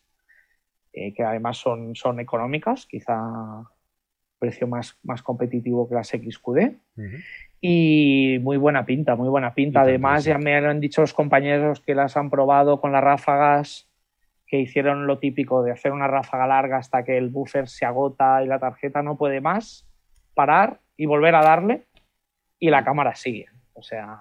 [0.91, 3.15] eh, que además son, son económicas, quizá
[4.39, 6.75] precio más, más competitivo que las XQD.
[7.67, 9.81] Y muy buena pinta, muy buena pinta.
[9.81, 13.89] Además, ya me han dicho los compañeros que las han probado con las ráfagas,
[14.45, 18.43] que hicieron lo típico de hacer una ráfaga larga hasta que el buffer se agota
[18.43, 19.83] y la tarjeta no puede más,
[20.35, 21.85] parar y volver a darle
[22.59, 23.47] y la cámara sigue.
[23.73, 24.15] O sea,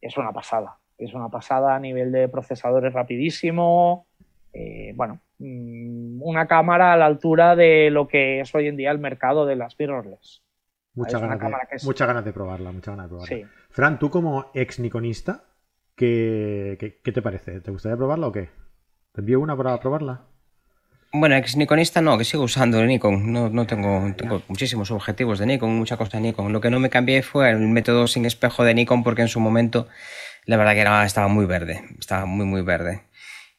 [0.00, 0.78] es una pasada.
[0.98, 4.08] Es una pasada a nivel de procesadores rapidísimo.
[4.52, 8.90] Eh, bueno, mm, una cámara a la altura de lo que es hoy en día
[8.90, 10.42] el mercado de las mirrorless.
[10.96, 13.50] Muchas ganas, de, ganas de probarla, muchas ganas de probarla.
[13.68, 15.44] Fran, tú como ex Nikonista,
[15.94, 17.60] ¿qué, qué, te parece?
[17.60, 18.48] ¿Te gustaría probarla o qué?
[19.12, 20.22] ¿Te envío una para probarla?
[21.12, 23.30] Bueno, ex Nikonista no, que sigo usando el Nikon.
[23.30, 26.52] No, no tengo, tengo muchísimos objetivos de Nikon, mucha cosa de Nikon.
[26.52, 29.38] Lo que no me cambié fue el método sin espejo de Nikon porque en su
[29.38, 29.88] momento
[30.46, 33.02] la verdad que era, estaba muy verde, estaba muy muy verde.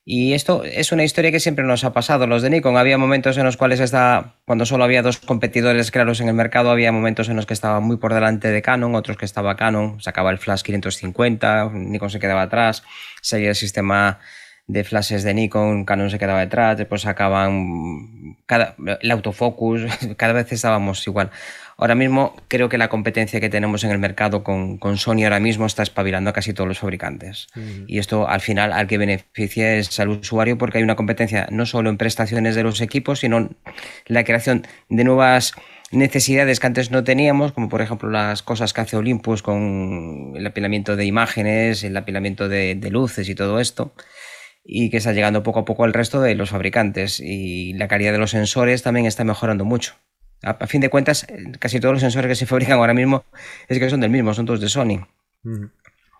[0.09, 2.27] Y esto es una historia que siempre nos ha pasado.
[2.27, 6.21] Los de Nikon, había momentos en los cuales está, cuando solo había dos competidores claros
[6.21, 9.17] en el mercado, había momentos en los que estaba muy por delante de Canon, otros
[9.17, 12.83] que estaba Canon, sacaba el flash 550, Nikon se quedaba atrás,
[13.21, 14.19] seguía el sistema
[14.65, 19.81] de flashes de Nikon, Canon se quedaba detrás, después sacaban cada, el autofocus,
[20.15, 21.31] cada vez estábamos igual.
[21.79, 25.67] Ahora mismo creo que la competencia que tenemos en el mercado con, Sony ahora mismo
[25.67, 27.47] está espabilando a casi todos los fabricantes.
[27.85, 31.67] Y esto al final al que beneficia es al usuario porque hay una competencia no
[31.67, 33.57] solo en prestaciones de los equipos, sino en
[34.07, 35.53] la creación de nuevas
[35.91, 40.47] necesidades que antes no teníamos, como por ejemplo las cosas que hace Olympus con el
[40.47, 43.93] apilamiento de imágenes, el apilamiento de, de luces y todo esto
[44.65, 48.11] y que está llegando poco a poco al resto de los fabricantes y la calidad
[48.11, 49.95] de los sensores también está mejorando mucho.
[50.43, 51.25] A, fin de cuentas,
[51.59, 53.25] casi todos los sensores que se fabrican ahora mismo
[53.67, 55.07] es que son del mismo, son todos de Sony.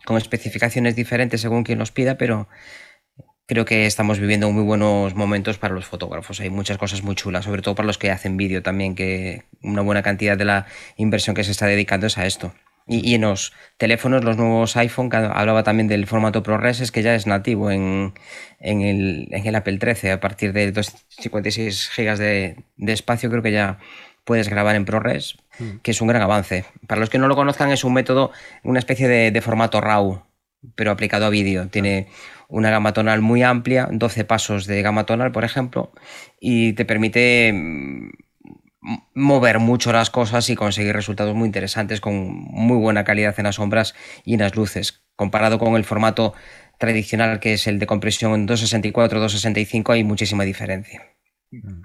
[0.05, 2.47] Con especificaciones diferentes según quien los pida, pero
[3.47, 6.39] creo que estamos viviendo muy buenos momentos para los fotógrafos.
[6.39, 9.81] Hay muchas cosas muy chulas, sobre todo para los que hacen vídeo también, que una
[9.81, 12.53] buena cantidad de la inversión que se está dedicando es a esto.
[12.89, 17.15] Y, en los teléfonos, los nuevos iPhone, hablaba también del formato ProRes, es que ya
[17.15, 18.13] es nativo en,
[18.61, 20.13] el, en el Apple 13.
[20.13, 23.79] A partir de 256 GB de, de espacio, creo que ya
[24.27, 25.77] puedes grabar en ProRes, mm.
[25.81, 26.65] que es un gran avance.
[26.85, 30.21] Para los que no lo conozcan, es un método, una especie de, formato RAW,
[30.75, 31.69] pero aplicado a vídeo.
[31.69, 32.09] Tiene
[32.49, 35.93] una gama tonal muy amplia, 12 pasos de gama tonal, por ejemplo,
[36.41, 38.09] y te permite mm,
[39.13, 43.55] mover mucho las cosas y conseguir resultados muy interesantes con muy buena calidad en las
[43.55, 45.05] sombras y en las luces.
[45.15, 46.33] Comparado con el formato
[46.77, 51.01] tradicional que es el de compresión 264-265 hay muchísima diferencia.
[51.49, 51.81] Mm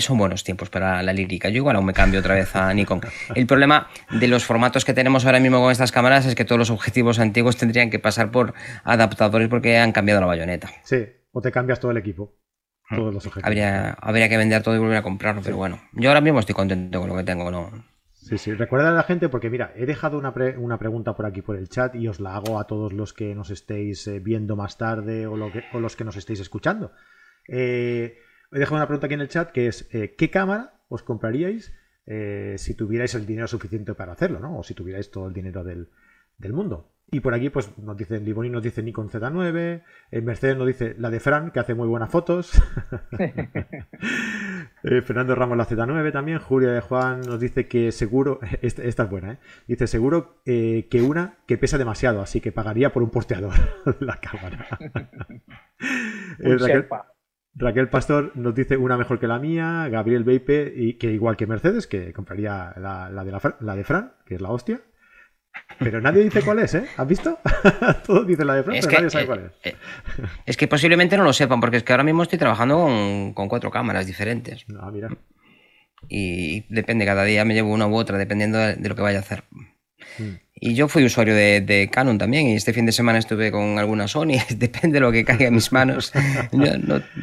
[0.00, 1.48] son buenos tiempos para la lírica.
[1.48, 3.00] Yo igual aún me cambio otra vez a Nikon.
[3.34, 6.58] El problema de los formatos que tenemos ahora mismo con estas cámaras es que todos
[6.58, 8.54] los objetivos antiguos tendrían que pasar por
[8.84, 10.70] adaptadores porque han cambiado la bayoneta.
[10.82, 12.36] Sí, o te cambias todo el equipo.
[12.90, 12.96] Hmm.
[12.96, 13.46] Todos los objetivos.
[13.46, 15.80] Habría, habría que vender todo y volver a comprarlo, pero bueno.
[15.92, 17.70] Yo ahora mismo estoy contento con lo que tengo, ¿no?
[18.24, 18.54] Sí, sí.
[18.54, 21.68] Recuerda a la gente, porque mira, he dejado una, una, pregunta por aquí por el
[21.68, 25.26] chat y os la hago a todos los que nos estéis eh, viendo más tarde
[25.26, 26.92] o, lo que, o los que nos estéis escuchando.
[27.48, 28.16] Eh,
[28.54, 31.72] he dejado una pregunta aquí en el chat que es eh, ¿qué cámara os compraríais
[32.06, 34.58] eh, si tuvierais el dinero suficiente para hacerlo, ¿no?
[34.58, 35.88] O si tuvierais todo el dinero del,
[36.52, 36.90] mundo.
[37.10, 40.94] Y por aquí, pues nos dice, Liboni nos dice Nikon Z9, el Mercedes nos dice
[40.98, 42.52] la de Fran, que hace muy buenas fotos.
[44.86, 49.10] Eh, Fernando Ramos la Z9 también, Julia de Juan nos dice que seguro, esta, es
[49.10, 49.38] buena, ¿eh?
[49.66, 53.54] Dice seguro que una que pesa demasiado, así que pagaría por un posteador
[54.00, 54.68] la cámara.
[56.38, 56.86] Raquel
[57.90, 61.86] Pastor nos dice una mejor que la mía, Gabriel Beipe, y que igual que Mercedes,
[61.86, 64.80] que compraría la, de, la, de Fran, que es la hostia.
[65.78, 66.84] Pero nadie dice cuál es, ¿eh?
[66.96, 67.38] ¿Has visto?
[68.06, 69.72] Todos dicen la de Fran, pero nadie sabe cuál es.
[69.72, 69.76] Eh,
[70.46, 73.70] es que posiblemente no lo sepan, porque es que ahora mismo estoy trabajando con, cuatro
[73.70, 74.66] cámaras diferentes.
[74.80, 75.08] Ah, mira.
[76.08, 79.22] Y depende, cada día me llevo una u otra, dependiendo de, lo que vaya a
[79.22, 79.44] hacer.
[80.18, 80.44] Mm.
[80.56, 84.08] Y yo fui usuario de, Canon también y este fin de semana estuve con alguna
[84.08, 86.12] Sony, depende de lo que caiga en mis manos.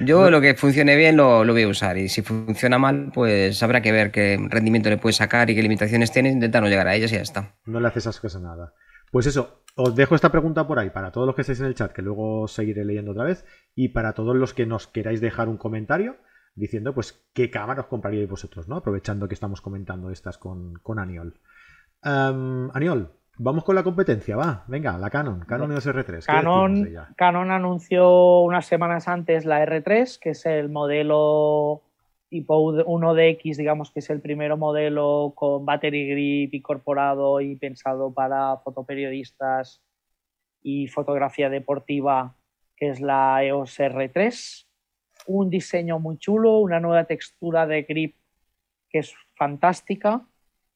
[0.06, 3.82] Yo, lo que funcione bien lo, voy a usar y si funciona mal, pues habrá
[3.82, 6.96] que ver qué rendimiento le puede sacar y qué limitaciones tiene, intentar no llegar a
[6.96, 7.56] ellas y ya está.
[7.66, 8.74] No le haces esas cosas nada.
[9.12, 11.76] Pues eso, os dejo esta pregunta por ahí para todos los que estéis en el
[11.76, 15.50] chat, que luego seguiré leyendo otra vez, y para todos los que nos queráis dejar
[15.50, 16.18] un comentario
[16.56, 18.78] diciendo pues qué cámara os compraríais vosotros, ¿no?
[18.78, 21.40] Aprovechando que estamos comentando estas con, con Aniol.
[22.04, 26.26] Aniol, vamos con la competencia, va, venga, la Canon, Canon EOS R3.
[26.26, 31.84] Canon, Canon anunció unas semanas antes la R3, que es el modelo
[32.32, 38.56] tipo 1DX, digamos que es el primer modelo con battery grip incorporado y pensado para
[38.58, 39.84] fotoperiodistas
[40.64, 42.38] y fotografía deportiva,
[42.78, 44.66] que es la EOS R3.
[45.28, 48.16] Un diseño muy chulo, una nueva textura de grip
[48.90, 50.26] que es fantástica.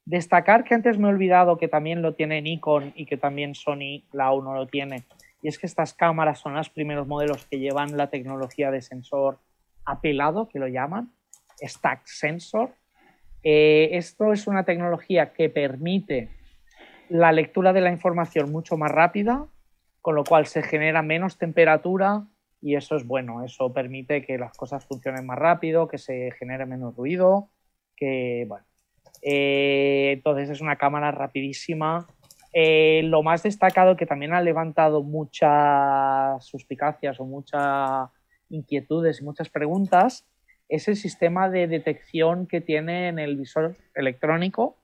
[0.06, 4.04] Destacar que antes me he olvidado que también lo tiene Nikon y que también Sony
[4.12, 5.04] la 1 lo tiene.
[5.42, 9.40] Y es que estas cámaras son los primeros modelos que llevan la tecnología de sensor
[9.84, 11.12] apelado, que lo llaman,
[11.60, 12.76] Stack Sensor.
[13.44, 16.30] Eh, esto es una tecnología que permite
[17.10, 19.48] la lectura de la información mucho más rápida,
[20.02, 22.26] con lo cual se genera menos temperatura
[22.62, 26.66] y eso es bueno, eso permite que las cosas funcionen más rápido, que se genere
[26.66, 27.50] menos ruido,
[27.96, 28.66] que bueno.
[29.28, 32.08] Eh, entonces es una cámara rapidísima.
[32.54, 38.10] Eh, lo más destacado que también ha levantado muchas suspicacias o muchas
[38.50, 40.26] inquietudes y muchas preguntas
[40.70, 44.78] es el sistema de detección que tiene en el visor electrónico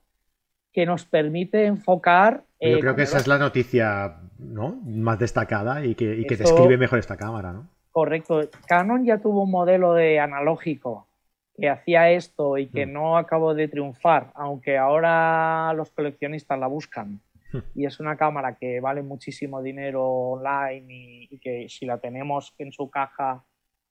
[0.73, 2.43] que nos permite enfocar.
[2.59, 4.81] Yo creo que esa es la noticia ¿no?
[4.83, 7.53] más destacada y que, describe mejor esta cámara.
[7.53, 7.69] ¿no?
[7.91, 8.41] Correcto.
[8.67, 11.10] Canon ya tuvo un modelo de analógico
[11.61, 12.91] que hacía esto y que mm.
[12.91, 17.21] no acabó de triunfar, aunque ahora los coleccionistas la buscan.
[17.53, 17.59] Hmm.
[17.75, 22.71] Y es una cámara que vale muchísimo dinero online y que si la tenemos en
[22.71, 23.43] su caja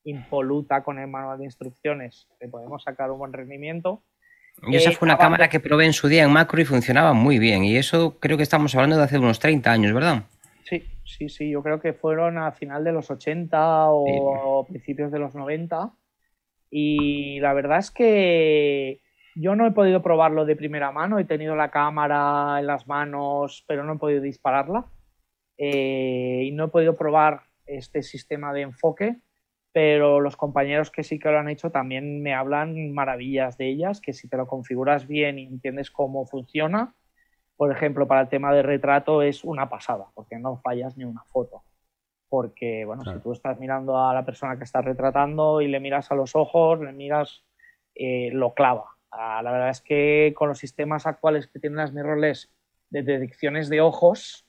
[0.03, 4.03] impoluta con el manual de instrucciones, le podemos sacar un buen rendimiento.
[4.67, 7.39] Y esa fue una cámara que probé en su día en macro y funcionaba muy
[7.39, 7.63] bien.
[7.63, 10.25] Y eso creo que estamos hablando de hace unos 30 años, ¿verdad?
[10.65, 11.51] Sí, sí, sí.
[11.51, 15.93] Yo creo que fueron a final de los 80 o principios de los 90.
[16.71, 19.03] Y la verdad es que
[19.35, 21.19] yo no he podido probarlo de primera mano.
[21.19, 24.87] He tenido la cámara en las manos, pero no he podido dispararla.
[25.59, 29.21] Eh, y no he podido probar este sistema de enfoque
[29.73, 34.01] pero los compañeros que sí que lo han hecho también me hablan maravillas de ellas,
[34.01, 36.95] que si te lo configuras bien y entiendes cómo funciona,
[37.57, 41.23] por ejemplo, para el tema de retrato es una pasada, porque no fallas ni una
[41.25, 41.63] foto.
[42.31, 46.11] Porque, bueno, si tú estás mirando a la persona que estás retratando y le miras
[46.11, 47.45] a los ojos, le miras,
[47.95, 48.97] eh, lo clava.
[49.11, 52.49] Ah, la verdad es que con los sistemas actuales que tienen las mirrorless
[52.89, 54.47] de detecciones de ojos,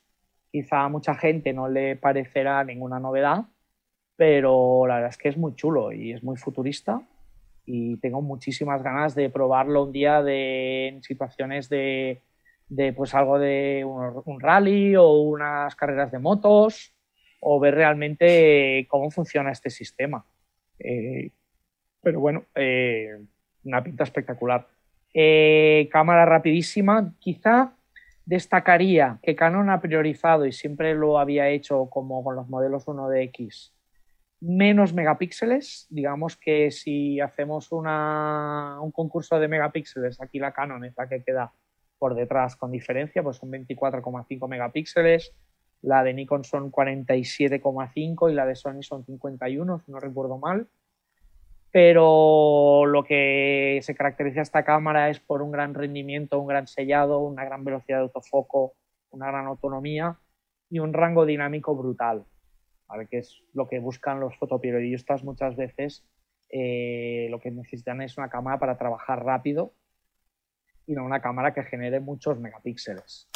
[0.51, 3.45] quizá a mucha gente no le parecerá ninguna novedad,
[4.15, 7.01] pero la verdad es que es muy chulo y es muy futurista
[7.65, 12.21] y tengo muchísimas ganas de probarlo un día de, en situaciones de,
[12.69, 16.93] de pues algo de un, rally o unas carreras de motos
[17.41, 20.25] o ver realmente cómo funciona este sistema.
[20.79, 21.31] Eh,
[22.01, 23.17] pero bueno, eh,
[23.65, 24.67] una pinta espectacular.
[25.13, 27.73] Eh, cámara rapidísima, quizá
[28.25, 33.71] destacaría que Canon ha priorizado y siempre lo había hecho como con los modelos 1DX
[34.41, 35.87] menos megapíxeles.
[35.89, 41.53] Digamos que si hacemos un concurso de megapíxeles, aquí la Canon es la que queda
[41.97, 45.33] por detrás con diferencia, pues son 24,5 megapíxeles.
[45.81, 50.67] La de Nikon son 47,5 y la de Sony son 51, si no recuerdo mal.
[51.71, 57.19] Pero lo que se caracteriza esta cámara es por un gran rendimiento, un gran sellado,
[57.19, 58.73] una gran velocidad de autofoco,
[59.09, 60.17] una gran autonomía
[60.69, 62.25] y un rango dinámico brutal
[63.09, 66.03] que es lo que buscan los fotoperiodistas muchas veces.
[66.49, 69.73] Eh, lo que necesitan es una cámara para trabajar rápido
[70.85, 73.30] y no una cámara que genere muchos megapíxeles.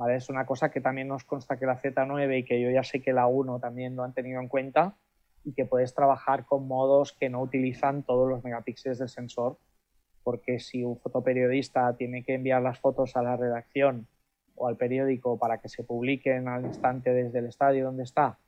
[0.00, 0.16] ¿Vale?
[0.16, 3.02] Es una cosa que también nos consta que la Z9 y que yo ya sé
[3.02, 4.96] que la 1 también lo han tenido en cuenta
[5.44, 9.58] y que puedes trabajar con modos que no utilizan todos los megapíxeles del sensor,
[10.22, 14.06] porque si un fotoperiodista tiene que enviar las fotos a la redacción
[14.54, 18.38] o al periódico para que se publiquen al instante desde el estadio donde está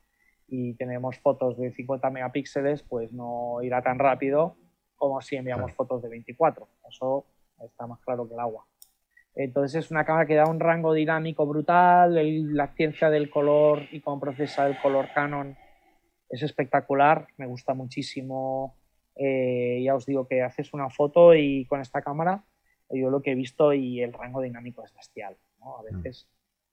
[0.48, 4.56] y tenemos fotos de 50 megapíxeles, pues no irá tan rápido
[4.96, 6.66] como si enviamos fotos de 24.
[6.88, 7.26] Eso
[7.62, 8.64] está más claro que el agua.
[9.34, 14.00] Entonces es una cámara que da un rango dinámico brutal, la ciencia del color y
[14.00, 15.56] cómo procesa el color Canon
[16.32, 18.76] es espectacular, me gusta muchísimo.
[19.14, 22.44] Eh, ya os digo que haces una foto y con esta cámara
[22.90, 25.36] yo lo que he visto y el rango dinámico es bestial.
[25.60, 26.02] A mm.
[26.02, 26.28] veces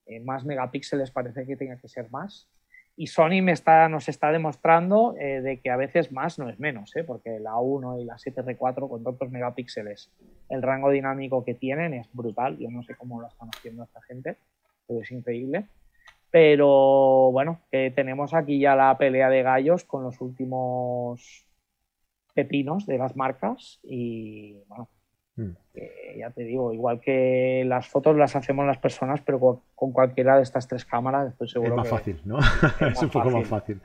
[0.05, 2.49] eh, más megapíxeles parece que tenga que ser más.
[2.99, 6.59] Y Sony me está, nos está demostrando eh, de que a veces más no es
[6.59, 7.05] menos, ¿eh?
[7.05, 10.11] porque la 1 y la 7R4 con tantos megapíxeles,
[10.49, 12.57] el rango dinámico que tienen es brutal.
[12.57, 14.35] Yo no sé cómo lo están haciendo esta gente,
[14.85, 15.67] pero es increíble.
[16.29, 21.45] Pero bueno, tenemos aquí ya la pelea de gallos con los últimos
[22.33, 24.89] pepinos de las marcas y bueno,
[25.41, 26.19] mm.
[26.19, 30.43] ya te digo, igual que las fotos las hacemos las personas, pero con, cualquiera de
[30.43, 32.39] estas tres cámaras estoy seguro es más fácil, ¿no?
[32.79, 33.81] Es, un poco más fácil.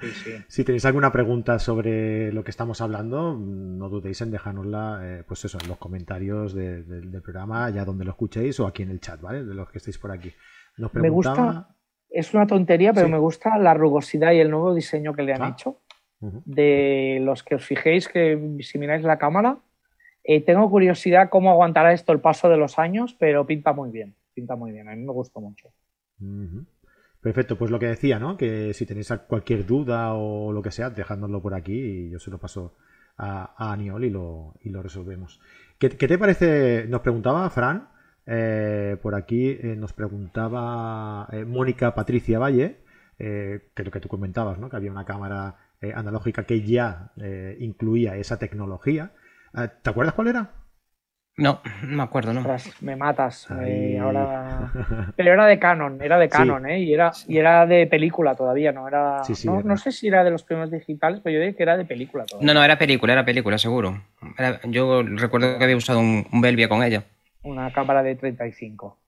[0.49, 5.45] Si tenéis alguna pregunta sobre lo que estamos hablando, no dudéis en dejárnosla, eh, pues
[5.45, 9.21] eso, en los comentarios del programa, ya donde lo escuchéis o aquí en el chat,
[9.21, 9.45] ¿vale?
[9.45, 10.33] De los que estéis por aquí.
[10.95, 11.69] Me gusta
[12.15, 15.43] es una tontería, pero me gusta la rugosidad y el nuevo diseño que le han
[15.43, 15.49] ah.
[15.53, 15.81] hecho.
[16.21, 19.59] De los que os fijéis que si miráis la cámara,
[20.27, 24.15] eh, tengo curiosidad cómo aguantará esto el paso de los años, pero pinta muy bien,
[24.33, 25.69] pinta muy bien, a mí me gustó mucho.
[27.21, 28.39] Perfecto, pues lo que decía, ¿no?
[28.39, 32.31] Que si tenéis cualquier duda o lo que sea, dejádnoslo por aquí y yo se
[32.31, 32.75] lo paso
[33.19, 35.41] a, Aniol y lo, y lo resolvemos.
[35.79, 36.87] ¿Qué, ¿Qué, te parece?
[36.89, 37.91] Nos preguntaba Fran
[38.27, 42.79] eh, por aquí eh, nos preguntaba Mónica Patricia Valle,
[43.19, 44.71] que lo que tú comentabas, ¿no?
[44.71, 45.57] que había una cámara
[45.95, 47.13] analógica que ya
[47.59, 49.13] incluía esa tecnología.
[49.83, 50.51] ¿Te acuerdas cuál era?
[51.37, 52.45] No, no me acuerdo, ¿no?
[52.81, 53.49] me matas.
[53.51, 54.73] ahora...
[55.17, 56.79] Pero era de Canon, era de Canon, ¿eh?
[56.81, 58.87] Y era, y era de película todavía, ¿no?
[58.87, 59.23] Era...
[59.65, 62.25] no, sé si era de los primeros digitales, pero yo diría que era de película
[62.25, 62.47] todavía.
[62.47, 64.01] No, no, era película, era película, seguro.
[64.65, 67.05] yo recuerdo que había usado un, un Belvia con ella
[67.45, 68.99] una cámara de 35.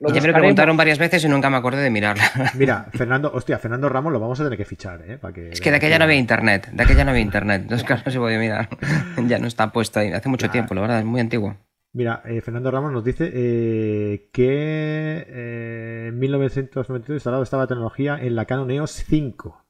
[0.00, 2.24] Ya me lo preguntaron varias veces y nunca me acordé de mirarla.
[2.54, 5.18] Mira, Fernando, hostia, Fernando Ramos lo vamos a tener que fichar, ¿eh?
[5.50, 8.12] es que de aquella no había internet, de aquella no había internet, entonces claro, no
[8.12, 8.68] se podía mirar.
[9.26, 11.56] ya no está puesto ahí, hace mucho tiempo, la verdad, es muy antiguo.
[11.94, 18.34] Mira, eh, Fernando Ramos nos dice eh, que eh, en 1992 instalado estaba tecnología en
[18.34, 19.64] la Canon EOS 5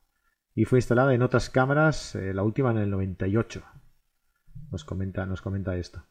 [0.54, 3.62] y fue instalada en otras cámaras, la última en el 98.
[4.70, 6.06] Nos comenta, nos comenta esto.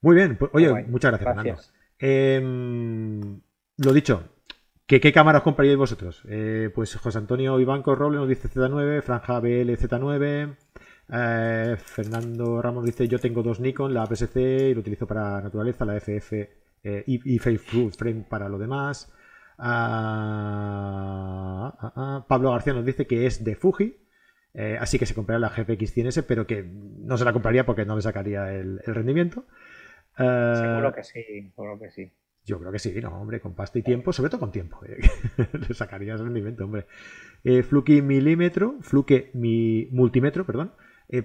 [0.00, 1.62] Muy bien, pues, oye, muchas gracias, Fernando.
[2.04, 3.40] Em,
[3.76, 4.24] lo dicho,
[4.86, 6.24] ¿qué, ¿qué cámaras compraríais vosotros?
[6.28, 10.56] Eh, pues José Antonio Ibanco Roble nos dice Z9, Franja BL Z9.
[11.12, 15.84] Eh, Fernando Ramos dice: Yo tengo dos Nikon, la APS-C y lo utilizo para naturaleza,
[15.84, 16.32] la FF
[16.82, 19.12] eh, y, Facebook Frame para lo demás.
[19.58, 20.42] Ah,
[21.80, 23.96] ah, ah, Pablo García nos dice que es de Fuji,
[24.80, 27.94] así que se compraría la GFX 100S, pero que no se la compraría porque no
[27.94, 29.44] le sacaría el rendimiento.
[30.16, 32.12] Seguro eh, que sí, seguro que sí.
[32.44, 34.80] Yo creo que sí, no, hombre, con pasta y tiempo, sobre todo con tiempo.
[34.84, 34.98] Eh,
[35.68, 36.86] le sacarías el rendimiento, hombre.
[37.44, 40.72] Eh, Fluke milímetro, Fluke mi multímetro, perdón.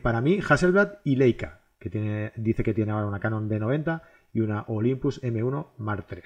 [0.02, 4.02] para mí, Hasselblad y Leica, que tiene, dice que tiene ahora una Canon D90
[4.34, 6.22] y una Olympus M1 Mark III.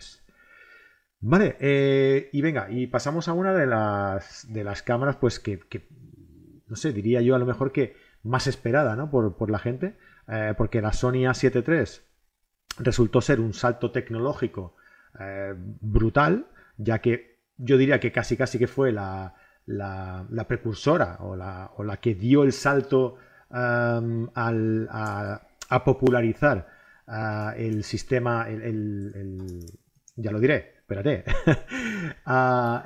[1.24, 5.60] Vale, y venga, y pasamos a una de las, de las cámaras, pues que,
[6.68, 9.12] no sé, diría yo a lo mejor que más esperada, ¿no?
[9.12, 9.96] Por, por la gente,
[10.58, 12.11] porque la Sony A7 III
[12.84, 14.76] resultó ser un salto tecnológico
[15.20, 19.36] eh, brutal, ya que yo diría que casi casi que fue la,
[20.48, 23.18] precursora o la, o la, que dio el salto
[23.50, 24.02] a,
[25.86, 26.68] popularizar
[27.58, 29.66] el sistema, el,
[30.16, 31.24] ya lo diré, espérate,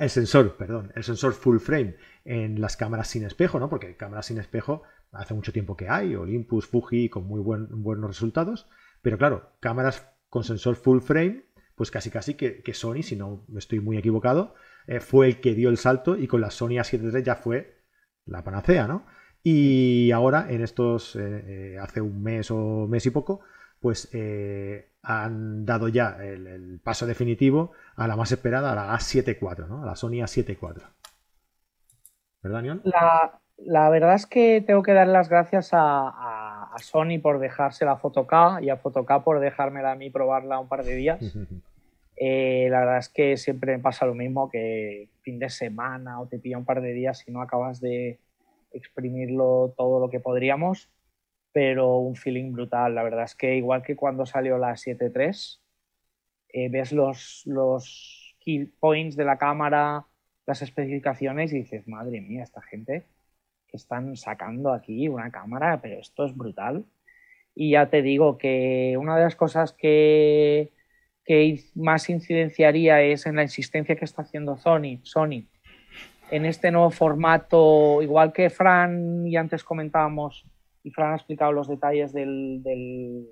[0.00, 3.68] el sensor, perdón, el sensor full frame en las cámaras sin espejo, ¿no?
[3.68, 4.82] Porque cámaras sin espejo
[5.12, 8.68] hace mucho tiempo que hay, Olympus, Fuji, con muy buenos resultados.
[9.06, 11.44] Pero claro, cámaras con sensor full frame,
[11.76, 14.56] pues casi casi que, Sony, si no me estoy muy equivocado,
[14.88, 17.84] eh, fue el que dio el salto y con la Sony A7 III ya fue
[18.24, 19.06] la panacea, ¿no?
[19.44, 23.42] Y ahora, en estos, eh, eh, hace un mes o mes y poco,
[23.78, 24.10] pues
[25.02, 29.84] han dado ya el, paso definitivo a la más esperada, a la A7 IV, ¿no?
[29.84, 30.82] A la Sony A7 IV.
[32.42, 32.82] ¿Verdad, Nion?
[32.82, 36.45] La, verdad es que tengo que dar las gracias a
[36.78, 40.68] Sony por dejarse la foto K y a Foto por dejármela a mí probarla un
[40.68, 41.20] par de días.
[42.18, 46.26] Eh, la verdad es que siempre me pasa lo mismo que fin de semana o
[46.26, 48.18] te pilla un par de días y no acabas de
[48.72, 50.88] exprimirlo todo lo que podríamos,
[51.52, 52.94] pero un feeling brutal.
[52.94, 55.60] La verdad es que igual que cuando salió la 7.3,
[56.54, 60.06] eh, ves los, los key points de la cámara,
[60.46, 63.04] las especificaciones y dices, madre mía, esta gente
[63.76, 66.84] están sacando aquí una cámara, pero esto es brutal.
[67.54, 70.72] Y ya te digo que una de las cosas que,
[71.74, 75.46] más incidenciaría es en la insistencia que está haciendo Sony, Sony
[76.30, 80.44] en este nuevo formato, igual que Fran y antes comentábamos,
[80.82, 83.28] y Fran ha explicado los detalles del, del,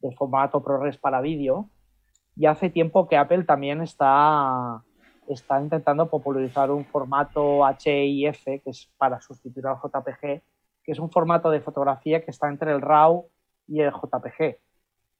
[0.00, 1.70] del formato ProRes para vídeo,
[2.36, 4.82] Y hace tiempo que Apple también está,
[5.34, 10.42] está intentando popularizar un formato HIF, que es para sustituir al JPG,
[10.82, 13.28] que es un formato de fotografía que está entre el RAW
[13.68, 14.58] y el JPG,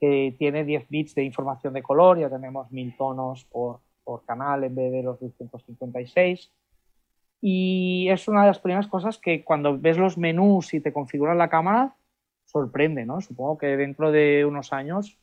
[0.01, 4.65] que tiene 10 bits de información de color, ya tenemos 1000 tonos por, por canal
[4.65, 6.51] en vez de los 256.
[7.43, 11.37] Y es una de las primeras cosas que cuando ves los menús y te configuras
[11.37, 11.95] la cámara,
[12.47, 13.21] sorprende, ¿no?
[13.21, 15.20] Supongo que dentro de unos años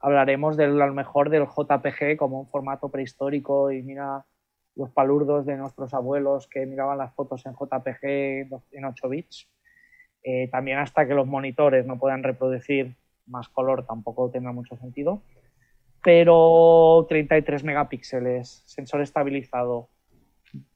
[0.00, 4.24] hablaremos del, a lo mejor del JPG como un formato prehistórico y mira
[4.74, 9.48] los palurdos de nuestros abuelos que miraban las fotos en JPG en 8 bits.
[10.22, 12.96] Eh, también hasta que los monitores no puedan reproducir
[13.26, 15.22] más color tampoco tendrá mucho sentido.
[16.02, 19.88] Pero 33 megapíxeles, sensor estabilizado,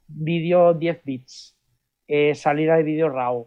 [0.09, 1.57] vídeo 10 bits,
[2.09, 3.47] eh, salida de vídeo RAW,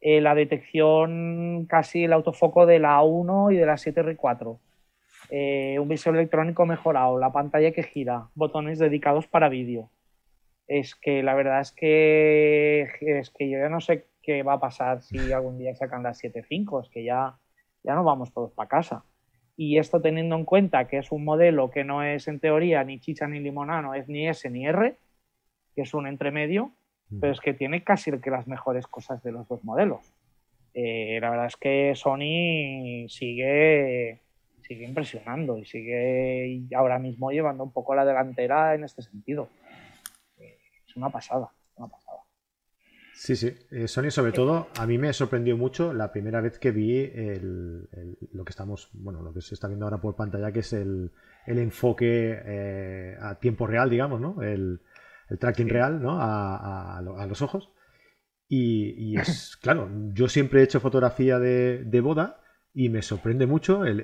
[0.00, 4.58] eh, la detección casi el autofoco de la A1 y de la 7R4,
[5.30, 9.90] eh, un visor electrónico mejorado, la pantalla que gira, botones dedicados para vídeo.
[10.66, 14.60] Es que la verdad es que, es que yo ya no sé qué va a
[14.60, 17.38] pasar si algún día sacan las 7.5, es que ya,
[17.84, 19.04] ya nos vamos todos para casa.
[19.56, 23.00] Y esto teniendo en cuenta que es un modelo que no es en teoría ni
[23.00, 24.96] chicha ni limonano, es ni S ni R,
[25.74, 26.72] que es un entremedio,
[27.20, 30.14] pero es que tiene casi que las mejores cosas de los dos modelos.
[30.74, 34.20] Eh, la verdad es que Sony sigue
[34.68, 39.48] sigue impresionando y sigue ahora mismo llevando un poco la delantera en este sentido.
[40.36, 42.18] Es una pasada, una pasada.
[43.14, 43.52] Sí, sí.
[43.70, 47.10] Eh, Sony, sobre todo, a mí me sorprendió mucho la primera vez que vi
[48.32, 51.10] lo que estamos, bueno, lo que se está viendo ahora por pantalla, que es el,
[51.46, 54.40] enfoque eh, a tiempo real, digamos, ¿no?
[54.42, 54.82] El,
[55.40, 56.18] tracking real, ¿no?
[56.20, 57.72] A, los ojos.
[58.46, 62.37] Y, es, claro, yo siempre he hecho fotografía de, de boda
[62.74, 64.00] y me sorprende mucho el,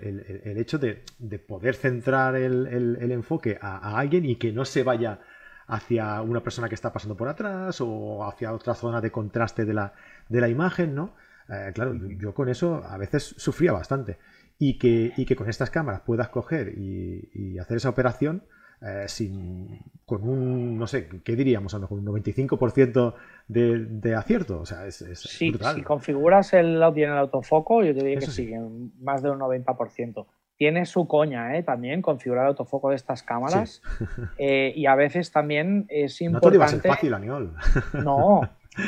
[0.58, 1.04] hecho de,
[1.38, 5.20] poder centrar el, enfoque a, alguien y que no se vaya
[5.66, 9.74] hacia una persona que está pasando por atrás o hacia otra zona de contraste de
[9.74, 9.94] la,
[10.28, 11.14] de la imagen, ¿no?
[11.48, 14.18] Eh, claro, yo con eso a veces sufría bastante.
[14.58, 18.44] Y que, y que con estas cámaras puedas coger y hacer esa operación,
[18.87, 21.72] eh, sin, con un, no sé, ¿qué diríamos?
[21.72, 23.14] A lo mejor un 95%
[23.49, 24.61] de, de acierto.
[24.61, 28.26] O sea, es, sí, Si configuras el audio en el autofoco, yo te diría que
[28.26, 28.53] sí,
[29.01, 30.26] más de un 90%.
[30.57, 31.62] Tiene su coña, ¿eh?
[31.62, 33.82] También configurar el autofoco de estas cámaras.
[34.39, 36.59] Eh, y a veces también es importante...
[36.59, 37.55] No te fácil, Aniol.
[38.05, 38.43] no,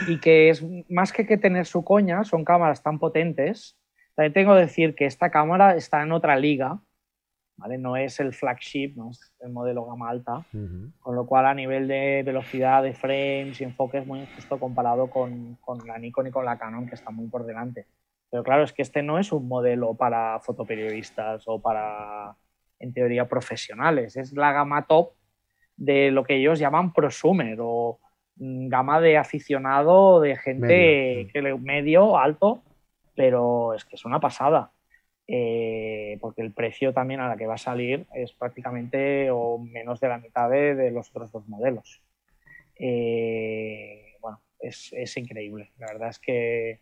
[0.08, 3.78] y que es más que, que tener su coña, son cámaras tan potentes.
[4.14, 6.80] También tengo que decir que esta cámara está en otra liga
[7.78, 10.46] no es el flagship, no es el modelo gama alta,
[11.00, 15.08] con lo cual a nivel de velocidad de frames y enfoque es muy injusto comparado
[15.08, 17.86] con, la Nikon y con la Canon, que está muy por delante.
[18.30, 22.36] Pero claro, es que este no es un modelo para fotoperiodistas o para,
[22.78, 24.16] en teoría, profesionales.
[24.16, 25.12] Es la gama top
[25.76, 28.00] de lo que ellos llaman prosumer o
[28.36, 32.62] mm, gama de aficionado, de gente que medio, alto,
[33.14, 34.72] pero es que es una pasada.
[35.28, 39.98] Eh, porque el precio también a la que va a salir es prácticamente o menos
[39.98, 42.00] de la mitad de, los otros dos modelos.
[42.78, 45.72] Eh, bueno, es, increíble.
[45.78, 46.80] La verdad es que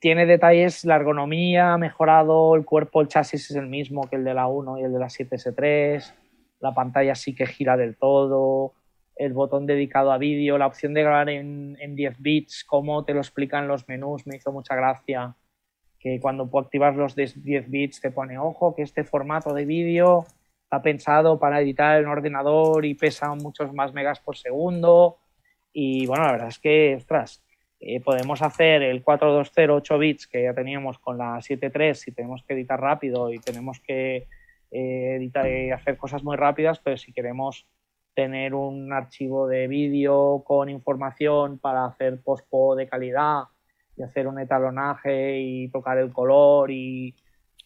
[0.00, 4.24] tiene detalles, la ergonomía ha mejorado, el cuerpo, el chasis es el mismo que el
[4.24, 6.14] de la 1 y el de la 7S3,
[6.60, 8.74] la pantalla sí que gira del todo,
[9.16, 13.14] el botón dedicado a vídeo, la opción de grabar en, en 10 bits, cómo te
[13.14, 15.34] lo explican los menús, me hizo mucha gracia
[15.98, 20.24] que cuando activar los 10 bits te pone, ojo, que este formato de vídeo
[20.64, 25.18] está pensado para editar en ordenador y pesa muchos más megas por segundo.
[25.72, 27.44] Y bueno, la verdad es que, ostras,
[27.80, 32.42] eh, podemos hacer el 420 8 bits que ya teníamos con la 7.3 si tenemos
[32.42, 34.28] que editar rápido y tenemos que
[34.70, 37.66] eh, editar, y hacer cosas muy rápidas, pero si queremos
[38.14, 43.44] tener un archivo de vídeo con información para hacer post de calidad
[43.96, 47.14] y hacer un etalonaje y tocar el color y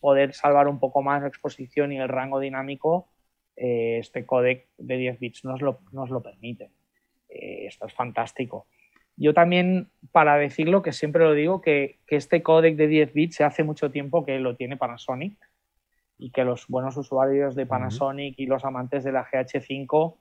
[0.01, 3.09] poder salvar un poco más la exposición y el rango dinámico,
[3.57, 6.71] eh, este codec de 10 bits nos lo, nos lo permite.
[7.29, 8.67] Eh, esto es fantástico.
[9.17, 13.37] Yo también, para decirlo, que siempre lo digo, que, que este codec de 10 bits
[13.37, 15.37] se hace mucho tiempo que lo tiene Panasonic
[16.17, 20.17] y que los buenos usuarios de Panasonic y los amantes de la GH5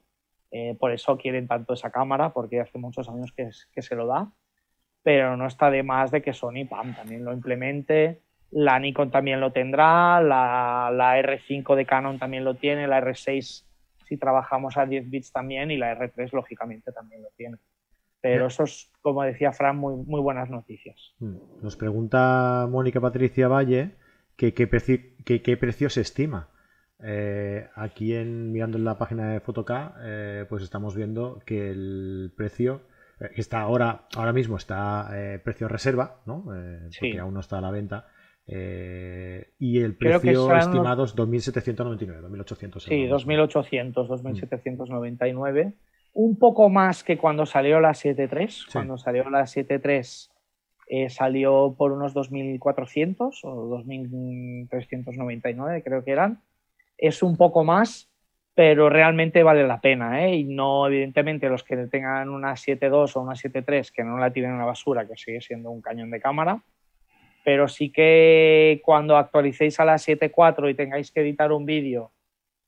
[0.51, 4.07] eh, por eso quieren tanto esa cámara, porque hace muchos años que, que se lo
[4.07, 4.31] da
[5.03, 8.21] pero no está de más de que Sony PAM también lo implemente.
[8.51, 13.65] La Nikon también lo tendrá, la, la, R5 de Canon también lo tiene, la R6
[14.07, 17.57] si trabajamos a 10 bits también y la R3 lógicamente también lo tiene.
[18.21, 21.13] Pero eso es, como decía Fran, muy, muy buenas noticias.
[21.19, 21.37] Mm.
[21.61, 23.95] Nos pregunta Mónica Patricia Valle
[24.35, 24.67] que qué
[25.57, 26.49] precio, se estima
[27.03, 32.33] eh, aquí en mirando en la página de Fotoca, eh, pues estamos viendo que el
[32.35, 32.81] precio
[33.19, 35.09] eh, está ahora, ahora mismo está
[35.43, 36.45] precio reserva, ¿no?
[36.45, 38.05] Porque aún no está a la venta.
[38.47, 45.73] y el precio estimado es 2.799, 2.800 Sí, 2.800, 2.799.
[46.13, 48.71] Un poco más que cuando salió la 7.3.
[48.71, 50.29] Cuando salió la 7.3
[51.09, 56.41] salió por unos 2.400 o 2.399 creo que eran
[56.99, 58.08] es un poco más,
[58.59, 60.25] pero realmente vale la pena.
[60.25, 60.35] ¿eh?
[60.35, 64.51] Y no, evidentemente, los que tengan una 7.2 o una 7.3 que no la tiren
[64.51, 66.61] a la basura, que sigue siendo un cañón de cámara.
[67.45, 72.11] Pero sí que cuando actualicéis a la 7.4 y tengáis que editar un vídeo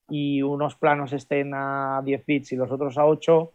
[0.08, 3.52] y unos planos estén a 10 bits y los otros a 8,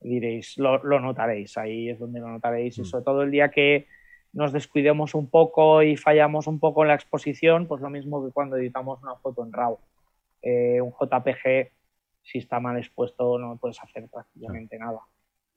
[0.00, 1.56] diréis, lo, notaréis.
[1.56, 2.76] Ahí es donde lo notaréis.
[2.76, 2.84] Y mm.
[2.84, 3.86] sobre todo el día que
[4.34, 8.32] nos descuidemos un poco y fallamos un poco en la exposición, pues lo mismo que
[8.32, 9.78] cuando editamos una foto en RAW.
[10.42, 11.72] Eh, un JPG,
[12.22, 15.00] si está mal expuesto, no puedes hacer prácticamente nada.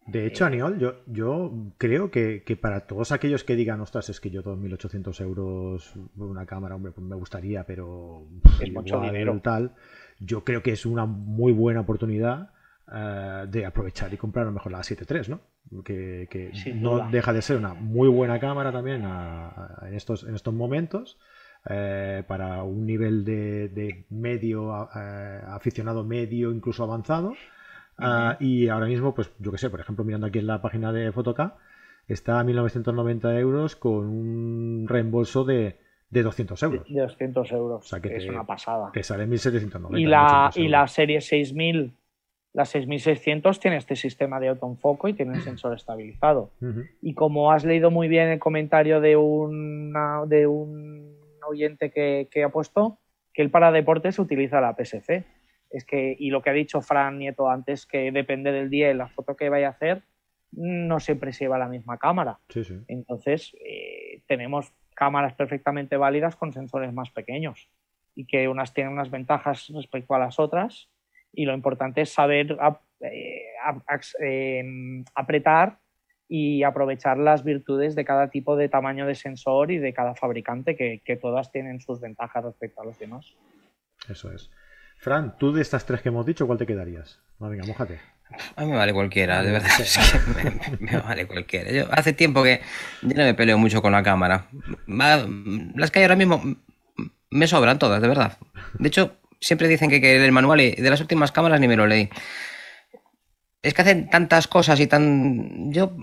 [0.05, 4.29] De hecho, Aniol, yo, yo creo que, para todos aquellos que digan, ostras, es que
[4.29, 8.27] yo 2.800 euros por una cámara, hombre, pues me gustaría, pero
[8.61, 9.39] es mucho dinero.
[9.41, 9.73] Tal,
[10.19, 12.51] yo creo que es una muy buena oportunidad
[12.93, 15.39] eh, de aprovechar y comprar a lo mejor la 7.3, ¿no?
[15.83, 21.17] Que, no deja de ser una muy buena cámara también en, estos, en estos momentos.
[21.69, 27.33] Eh, para un nivel de, medio, eh, aficionado medio, incluso avanzado.
[27.97, 30.91] Ah, y ahora mismo, pues yo que sé, por ejemplo, mirando aquí en la página
[30.91, 31.55] de Fotoca,
[32.07, 35.77] está a 1990 euros con un reembolso de,
[36.09, 36.87] de 200 euros.
[36.89, 38.91] De 200 euros, que es una pasada.
[38.91, 39.97] Que sale 1790.
[39.97, 41.93] Y la, y la serie 6000,
[42.51, 46.51] la 6600 tiene este sistema de autoenfoco y tiene el sensor estabilizado.
[47.01, 51.12] Y como has leído muy bien el comentario de, una, de un
[51.47, 52.99] oyente que, ha puesto
[53.33, 55.25] que él para deportes utiliza la PSC.
[55.69, 58.93] Es que, y lo que ha dicho Fran Nieto antes, que depende del día y
[58.93, 60.03] la foto que vaya a hacer,
[60.51, 62.39] no siempre se lleva la misma cámara.
[62.87, 67.69] Entonces, eh, tenemos cámaras perfectamente válidas con sensores más pequeños
[68.15, 70.89] y que unas tienen unas ventajas respecto a las otras
[71.33, 72.55] y lo importante es saber
[73.01, 73.45] eh,
[74.19, 75.79] em, apretar
[76.35, 80.75] y aprovechar las virtudes de cada tipo de tamaño de sensor y de cada fabricante,
[80.75, 83.35] que, todas tienen sus ventajas respecto a los demás.
[84.09, 84.49] Eso es.
[84.97, 87.21] Fran, tú de estas tres que hemos dicho, ¿cuál te quedarías?
[87.39, 87.99] No, venga, mójate.
[88.55, 89.69] A mí me vale cualquiera, de verdad.
[90.79, 91.71] me, vale cualquiera.
[91.71, 92.61] Yo hace tiempo que
[93.03, 94.47] yo no me peleo mucho con la cámara.
[94.87, 96.41] Las que hay ahora mismo
[97.29, 98.39] me sobran todas, de verdad.
[98.79, 101.85] De hecho, siempre dicen que, que el manual de las últimas cámaras ni me lo
[101.85, 102.09] leí.
[103.61, 105.71] Es que hacen tantas cosas y tan.
[105.71, 105.95] Yo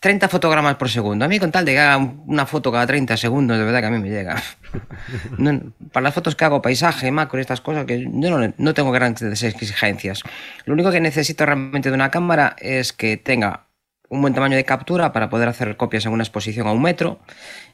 [0.00, 1.24] 30 fotogramas por segundo.
[1.24, 3.86] A mí con tal de que haga una foto cada 30 segundos, de verdad que
[3.86, 4.42] a mí me llega.
[5.92, 9.42] para las fotos que hago, paisaje, macro y estas cosas, que yo no, tengo grandes
[9.42, 10.22] exigencias.
[10.64, 13.66] Lo único que necesito realmente de una cámara es que tenga
[14.08, 17.20] un buen tamaño de captura para poder hacer copias en una exposición a un metro.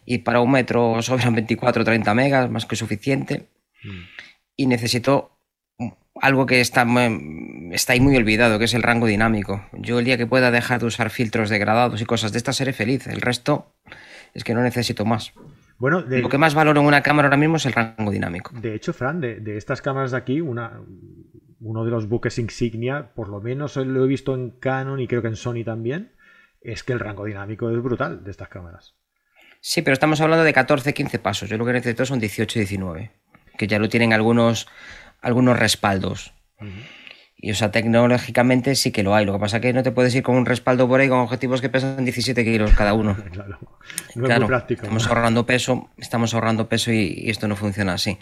[0.05, 3.49] Y para un metro sobran 24 o 30 megas, más que suficiente.
[3.83, 4.03] Mm.
[4.57, 5.36] Y necesito
[6.21, 6.87] algo que está,
[7.73, 9.67] está ahí muy olvidado, que es el rango dinámico.
[9.73, 12.73] Yo el día que pueda dejar de usar filtros degradados y cosas de estas seré
[12.73, 13.07] feliz.
[13.07, 13.75] El resto
[14.35, 15.33] es que no necesito más.
[15.79, 18.51] Bueno, lo que más valoro en una cámara ahora mismo es el rango dinámico.
[18.59, 20.81] De hecho, Fran, de, estas cámaras de aquí, una,
[21.61, 25.21] uno de los buques insignia, por lo menos lo he visto en Canon y creo
[25.21, 26.13] que en Sony también,
[26.63, 28.95] es que el rango dinámico es brutal de estas cámaras.
[29.61, 31.49] Sí, pero estamos hablando de 14, 15 pasos.
[31.49, 33.13] Yo lo que necesito son 18, 19,
[33.59, 34.69] que ya lo tienen algunos
[35.27, 36.33] algunos respaldos.
[37.37, 39.27] Y o sea, tecnológicamente sí que lo hay.
[39.27, 41.19] Lo que pasa es que no te puedes ir con un respaldo por ahí con
[41.19, 43.17] objetivos que pesan 17 kilos cada uno.
[43.33, 43.59] claro,
[44.15, 44.83] no es muy práctico.
[44.83, 48.19] Estamos ahorrando peso, estamos ahorrando peso y, esto no funciona así.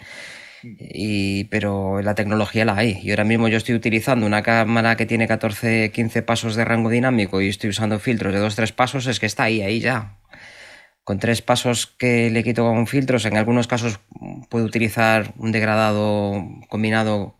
[0.63, 2.99] Y, pero la tecnología la hay.
[3.03, 6.89] Y ahora mismo yo estoy utilizando una cámara que tiene 14, 15 pasos de rango
[6.89, 10.17] dinámico y estoy usando filtros de 2, 3 pasos, es que está ahí, ahí ya
[11.05, 13.99] con tres pasos que le quito con filtros, en algunos casos
[14.49, 17.35] puedo utilizar un degradado combinado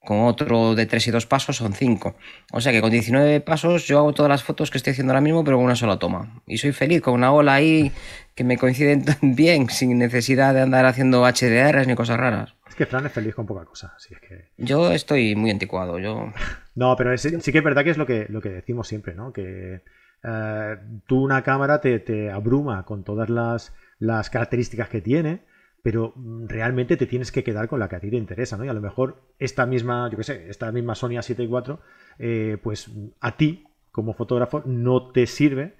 [0.00, 2.14] con otro de tres y dos pasos, son cinco.
[2.52, 5.20] O sea que con 19 pasos yo hago todas las fotos que estoy haciendo ahora
[5.20, 6.40] mismo, pero con una sola toma.
[6.46, 7.92] Y soy feliz con una ola ahí
[8.34, 12.54] que me coinciden bien, sin necesidad de andar haciendo HDRs ni cosas raras.
[12.68, 14.46] Es que Fran es feliz con poca cosa, así es que...
[14.56, 16.32] Yo estoy muy anticuado, yo...
[16.76, 19.32] No, pero sí que es verdad que es lo que, lo que decimos siempre, ¿no?
[19.32, 19.82] Que
[20.24, 25.44] eh, tú una cámara te, abruma con todas las, características que tiene,
[25.82, 28.64] pero mm, realmente te tienes que quedar con la que a ti te interesa, ¿no?
[28.64, 31.78] Y a lo mejor esta misma, yo qué sé, esta misma Sony A7 IV,
[32.18, 32.90] eh, pues
[33.20, 35.76] a ti, como fotógrafo, no te sirve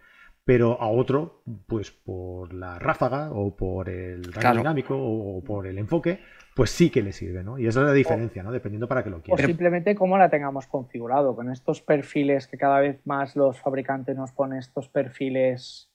[0.49, 5.77] pero a otro, pues por la ráfaga o por el rango dinámico o por el
[5.77, 6.21] enfoque,
[6.59, 7.57] pues sí que le sirve, ¿no?
[7.57, 8.51] Y esa es la diferencia, ¿no?
[8.51, 9.45] Dependiendo para qué lo quieras.
[9.45, 14.17] O simplemente cómo la tengamos configurado, con estos perfiles que cada vez más los fabricantes
[14.17, 15.89] nos ponen, estos perfiles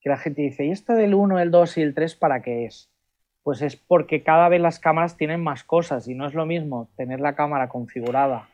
[0.00, 2.66] que la gente dice, ¿y esto del 1, el 2 y el 3 para qué
[2.66, 2.88] es?
[3.42, 6.88] Pues es porque cada vez las cámaras tienen más cosas y no es lo mismo
[6.96, 8.48] tener la cámara configurada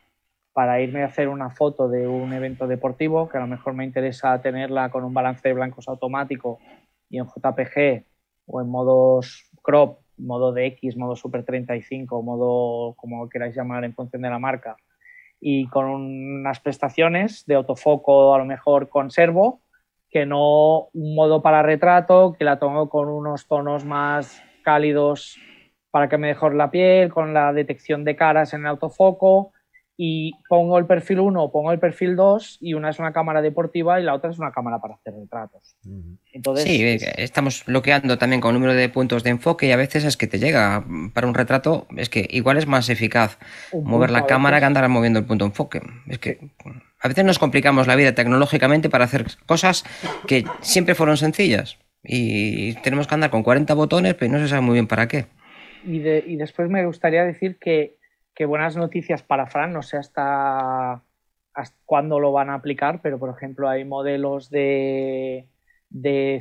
[0.53, 3.85] para irme a hacer una foto de un evento deportivo, que a lo mejor me
[3.85, 6.57] interesa tenerla con un balance de blancos automático
[7.11, 8.05] y en JPG
[8.47, 13.93] o en modos crop, modo de X, modo Super 35, modo como queráis llamar en
[13.93, 14.75] función de la marca,
[15.39, 19.61] y con unas prestaciones de autofoco a lo mejor conservo,
[20.09, 25.37] que no un modo para retrato, que la tomo con unos tonos más cálidos
[25.91, 29.52] para que me mejore la piel, con la detección de caras en el autofoco,
[29.95, 33.99] y pongo el perfil 1 pongo el perfil 2 y una es una cámara deportiva
[33.99, 35.75] y la otra es una cámara para hacer retratos.
[36.31, 40.03] Entonces, sí, estamos bloqueando también con el número de puntos de enfoque y a veces
[40.03, 40.83] es que te llega
[41.13, 43.37] para un retrato, es que igual es más eficaz
[43.71, 45.81] mover la cámara que andar moviendo el punto de enfoque.
[46.07, 46.39] Es que
[46.99, 49.83] a veces nos complicamos la vida tecnológicamente para hacer cosas
[50.27, 54.61] que siempre fueron sencillas y tenemos que andar con 40 botones, pero no se sabe
[54.61, 55.25] muy bien para qué.
[55.85, 57.97] Y, y después me gustaría decir que
[58.35, 61.03] Qué buenas noticias para Fran, no sé hasta,
[61.85, 65.47] cuándo lo van a aplicar, pero por ejemplo hay modelos de,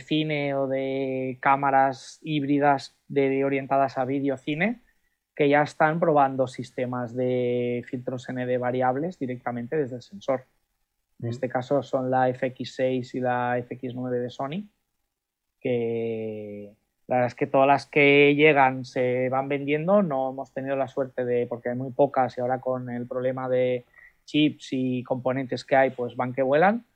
[0.06, 4.82] cine o de cámaras híbridas de, orientadas a vídeo cine
[5.34, 10.46] que ya están probando sistemas de filtros ND variables directamente desde el sensor.
[11.20, 14.68] En este caso son la FX6 y la FX9 de Sony,
[15.60, 16.74] que,
[17.12, 20.88] la verdad es que todas las que llegan se van vendiendo, no hemos tenido la
[20.88, 23.84] suerte de, porque hay muy pocas y ahora con el problema de
[24.24, 26.86] chips y componentes que hay, pues van que vuelan.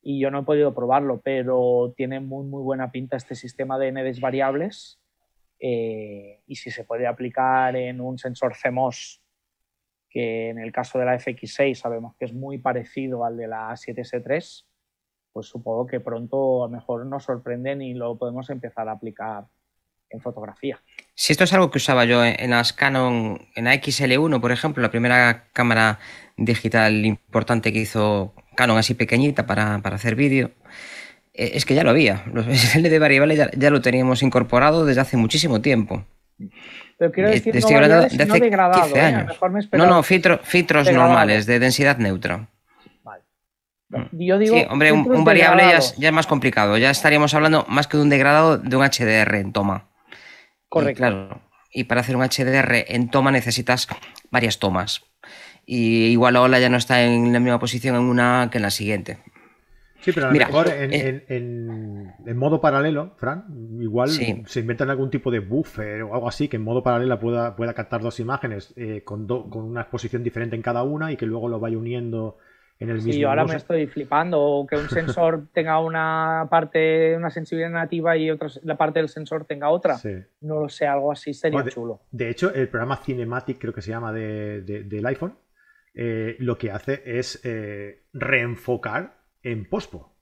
[0.00, 3.92] Y yo no he podido probarlo, pero tiene muy, muy buena pinta este sistema de
[3.92, 4.98] NDs variables.
[5.60, 9.20] Eh, y si se puede aplicar en un sensor CMOS,
[10.08, 13.68] que en el caso de la FX6 sabemos que es muy parecido al de la
[13.72, 14.64] 7S3,
[15.34, 19.48] pues supongo que pronto a lo mejor nos sorprenden y lo podemos empezar a aplicar
[20.10, 20.80] en fotografía.
[21.14, 24.82] Si esto es algo que usaba yo en las Canon, en la XL1, por ejemplo,
[24.82, 25.98] la primera cámara
[26.36, 30.50] digital importante que hizo Canon así pequeñita para, hacer vídeo,
[31.32, 32.24] eh, es que ya lo había.
[32.32, 36.04] Los SL de variables ya, lo teníamos incorporado desde hace muchísimo tiempo.
[36.98, 39.26] Pero quiero decir, no de hace degradado, 15 ¿eh?
[39.72, 42.48] no, no, filtros normales, de densidad neutra.
[43.02, 43.22] Vale.
[44.12, 46.76] Yo digo, sí, hombre, un, variable ya es, ya es, más complicado.
[46.76, 49.88] Ya estaríamos hablando más que de un degradado de un HDR en toma.
[50.80, 50.92] Correcto.
[50.92, 51.40] Y, claro,
[51.72, 53.88] y para hacer un HDR en toma necesitas
[54.30, 55.02] varias tomas.
[55.64, 58.62] Y igual la ola ya no está en la misma posición en una que en
[58.62, 59.18] la siguiente.
[60.00, 63.46] Sí, pero a lo mejor eh, en, modo paralelo, Fran,
[63.80, 67.56] igual se inventan algún tipo de buffer o algo así que en modo paralelo pueda,
[67.56, 71.26] pueda captar dos imágenes eh, con, con, una exposición diferente en cada una y que
[71.26, 72.36] luego lo vaya uniendo
[72.78, 73.12] en el mismo.
[73.12, 74.40] Sí, yo ahora me estoy flipando.
[74.40, 79.08] O que un sensor tenga una parte, una sensibilidad nativa y otra, la parte del
[79.08, 79.96] sensor tenga otra.
[80.40, 82.02] No lo sé, algo así sería chulo.
[82.10, 85.38] De hecho, el programa Cinematic, creo que se llama, de, del iPhone,
[85.94, 90.14] eh, lo que hace es eh, reenfocar en pospo.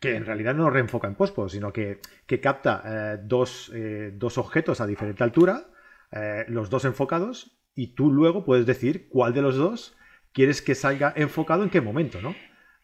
[0.00, 2.00] Que en realidad no reenfoca en pospo, sino que,
[2.42, 3.72] capta eh, dos,
[4.12, 5.68] dos, objetos a diferente altura,
[6.48, 9.96] los dos enfocados, y tú luego puedes decir cuál de los dos
[10.32, 12.34] quieres que salga enfocado en qué momento, ¿no?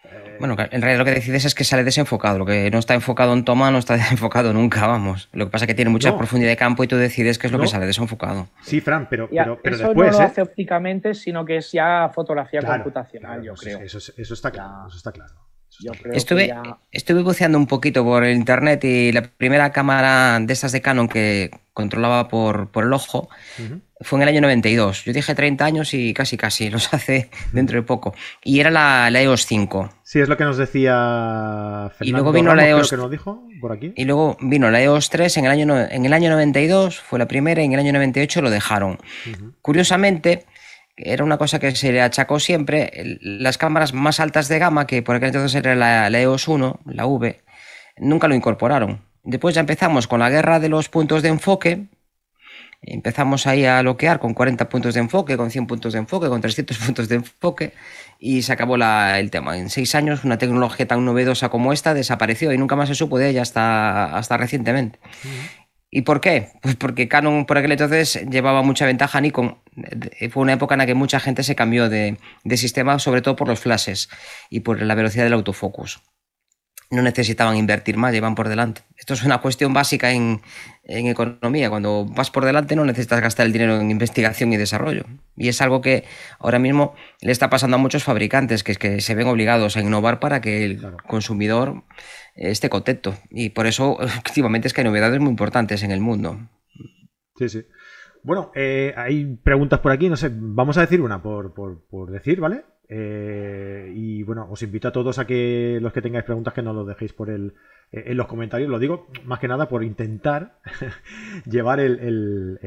[0.05, 2.39] Eh, bueno, en realidad lo que decides es que sale desenfocado.
[2.39, 5.29] Lo que no está enfocado en toma no está enfocado nunca, vamos.
[5.33, 7.53] Lo que pasa es que tiene mucha profundidad de campo y tú decides qué es
[7.53, 8.49] lo que sale desenfocado.
[8.63, 10.13] Sí, Fran, pero, pero, eso después.
[10.13, 10.27] No lo ¿eh?
[10.27, 13.81] hace ópticamente, sino que es ya fotografía computacional, yo creo.
[13.81, 14.87] Eso, está claro.
[14.89, 15.35] Eso está claro.
[16.13, 16.53] Estuve,
[16.93, 21.09] estuve buceando un poquito por el internet y la primera cámara de estas de Canon
[21.09, 23.29] que controlaba por, por el ojo
[24.01, 25.05] fue en el año 92.
[25.05, 28.15] Yo dije 30 años y casi casi, los hace dentro de poco.
[28.43, 29.91] Y era la, EOS 5.
[30.03, 33.43] Sí, es lo que nos decía Fernando y luego vino la EOS, que nos dijo
[33.61, 33.93] por aquí.
[33.97, 37.29] Y luego vino la EOS 3 en el, año, en el año 92, fue la
[37.29, 38.99] primera, y en el año 98 lo dejaron.
[39.61, 40.47] Curiosamente,
[40.99, 45.03] era una cosa que se le achacó siempre, las cámaras más altas de gama, que
[45.03, 47.41] por aquel entonces era la, la EOS 1, la V,
[47.99, 49.05] nunca lo incorporaron.
[49.23, 51.89] Después ya empezamos con la guerra de los puntos de enfoque,
[52.81, 56.41] Empezamos ahí a bloquear con 40 puntos de enfoque, con 100 puntos de enfoque, con
[56.41, 57.73] 300 puntos de enfoque
[58.21, 59.59] y se acabó el tema.
[59.59, 63.19] En seis años una tecnología tan novedosa como esta desapareció y nunca más se supo
[63.19, 65.01] de ella hasta, hasta recientemente.
[65.91, 66.53] ¿Y por qué?
[66.61, 69.59] Pues porque Canon por aquel entonces llevaba mucha ventaja a Nikon.
[70.31, 73.37] Fue una época en la que mucha gente se cambió de, de sistema, sobre todo
[73.37, 74.11] por los flashes
[74.51, 76.01] y por la velocidad del autofocus.
[76.91, 78.83] no necesitaban invertir más, llevan por delante.
[78.97, 80.43] Esto es una cuestión básica en,
[80.89, 81.71] economía.
[81.71, 85.05] Cuando vas por delante no necesitas gastar el dinero en investigación y desarrollo.
[85.37, 86.05] Y es algo que
[86.39, 89.81] ahora mismo le está pasando a muchos fabricantes, que es que se ven obligados a
[89.81, 91.85] innovar para que el consumidor
[92.35, 93.15] esté contento.
[93.31, 96.39] Y por eso, efectivamente, es que hay novedades muy importantes en el mundo.
[97.37, 97.67] Sí, sí.
[98.25, 102.41] Bueno, eh, hay preguntas por aquí, no sé, vamos a decir una por, por decir,
[102.41, 102.65] ¿vale?
[102.91, 106.73] Eh, y bueno, os invito a todos a que los que tengáis preguntas que no
[106.73, 107.55] lo dejéis por el,
[107.93, 108.71] eh, en los comentarios.
[108.71, 110.59] Lo digo más que nada por intentar
[111.45, 112.59] llevar el,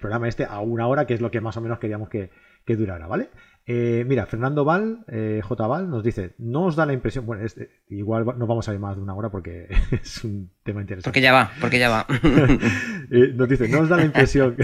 [0.00, 2.30] programa este a una hora, que es lo que más o menos queríamos que,
[2.66, 3.30] que durara, ¿vale?
[3.66, 5.04] Eh, mira, Fernando Val,
[5.42, 5.66] J.
[5.66, 7.46] Val, nos dice, no os da la impresión, bueno,
[7.88, 9.68] igual no vamos a ir más de una hora porque
[10.02, 11.08] es un tema interesante.
[11.08, 12.06] Porque ya va, porque ya va.
[13.34, 14.56] nos dice, no os da la impresión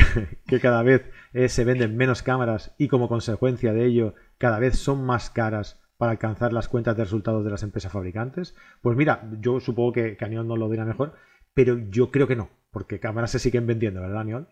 [0.47, 1.05] que cada vez
[1.49, 6.12] se venden menos cámaras y como consecuencia de ello cada vez son más caras para
[6.12, 8.55] alcanzar las cuentas de resultados de las empresas fabricantes?
[8.82, 11.14] Pues mira, yo supongo que, que no lo dirá mejor,
[11.55, 14.49] pero yo creo que no, porque cámaras se siguen vendiendo, ¿verdad, Aniol?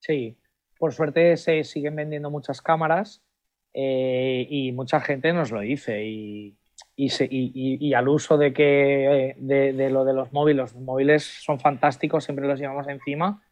[0.00, 0.38] Sí,
[0.78, 3.24] por suerte se siguen vendiendo muchas cámaras
[3.72, 6.04] eh, y mucha gente nos lo dice.
[6.04, 6.58] Y,
[6.96, 12.46] y, al uso de que de, lo de los móviles, los móviles son fantásticos, siempre
[12.46, 13.42] los llevamos encima.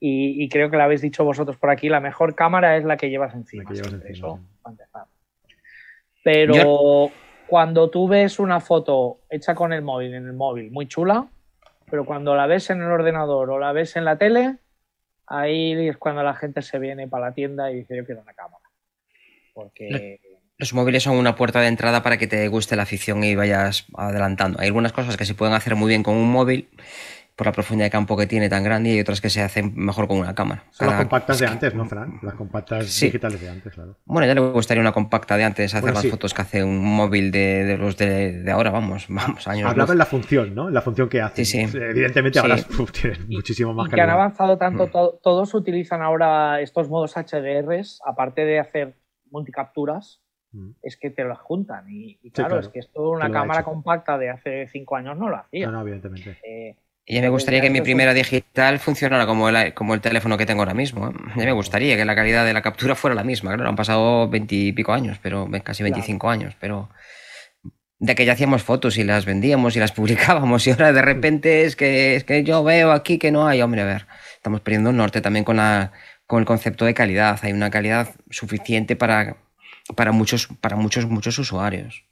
[0.00, 3.10] Y, creo que lo habéis dicho vosotros por aquí, la mejor cámara es la que
[3.10, 3.70] llevas encima.
[4.08, 4.40] Eso,
[6.22, 7.10] pero
[7.46, 11.26] cuando tú ves una foto hecha con el móvil, en el móvil, muy chula,
[11.90, 14.56] pero cuando la ves en el ordenador o la ves en la tele,
[15.26, 18.34] ahí es cuando la gente se viene para la tienda y dice yo quiero una
[18.34, 18.64] cámara.
[19.54, 20.20] Porque...
[20.56, 23.86] Los móviles son una puerta de entrada para que te guste la afición y vayas
[23.96, 24.60] adelantando.
[24.60, 26.68] Hay algunas cosas que se pueden hacer muy bien con un móvil
[27.40, 30.06] por la profundidad de campo que tiene tan grande y otras que se hacen mejor
[30.06, 30.64] con una cámara.
[30.72, 32.18] Son las compactas de antes, ¿no, Fran?
[32.20, 33.96] Las compactas digitales de antes, claro.
[34.04, 37.30] Bueno, ya le gustaría una compacta de antes, hacer las fotos que hace un móvil
[37.30, 39.70] de, los de, ahora, vamos, vamos, años.
[39.70, 40.68] Hablaba en la función, ¿no?
[40.68, 41.46] La función que hace.
[41.46, 41.78] Sí, sí.
[41.78, 42.56] Evidentemente ahora
[42.92, 45.22] tienen muchísimo más y que han avanzado tanto, mm.
[45.22, 48.98] todos utilizan ahora estos modos HDRs, aparte de hacer
[49.30, 50.20] multicapturas,
[50.52, 50.72] mm.
[50.82, 51.86] es que te las juntan.
[51.88, 55.64] Y, claro, es que esto una cámara compacta de hace cinco años no lo hacía.
[55.64, 56.38] No, no, evidentemente.
[56.46, 56.76] Eh,
[57.10, 60.46] y ya me gustaría que mi primera digital funcionara como el, como el teléfono que
[60.46, 61.08] tengo ahora mismo.
[61.08, 61.12] ¿eh?
[61.34, 63.52] Ya me gustaría que la calidad de la captura fuera la misma.
[63.52, 66.88] Claro, han pasado veintipico años, pero casi veinticinco años, pero
[67.98, 71.64] de que ya hacíamos fotos y las vendíamos y las publicábamos y ahora de repente
[71.64, 74.06] es que, es que yo veo aquí que no hay, hombre, a ver,
[74.36, 75.90] estamos perdiendo el norte también con, la,
[76.28, 77.40] con el concepto de calidad.
[77.42, 79.36] Hay una calidad suficiente para,
[79.96, 82.04] para, muchos, para muchos, muchos usuarios.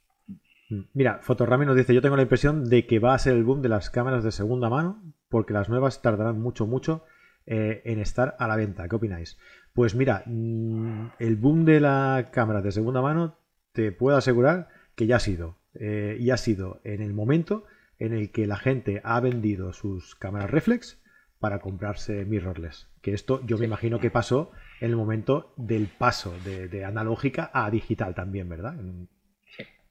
[0.69, 0.81] Mm.
[0.93, 3.61] Mira, Fotorami nos dice, yo tengo la impresión de que va a ser el boom
[3.61, 7.03] de las cámaras de segunda mano, porque las nuevas tardarán mucho, mucho
[7.45, 8.87] eh, en estar a la venta.
[8.87, 9.37] ¿Qué opináis?
[9.73, 13.37] Pues mira, mm, el boom de la cámara de segunda mano,
[13.71, 15.57] te puedo asegurar que ya ha sido.
[15.73, 17.65] Eh, y ha sido en el momento
[17.99, 21.01] en el que la gente ha vendido sus cámaras reflex
[21.39, 22.89] para comprarse mirrorless.
[23.01, 24.51] Que esto yo me imagino que pasó
[24.81, 28.75] en el momento del paso de, de analógica a digital también, ¿verdad?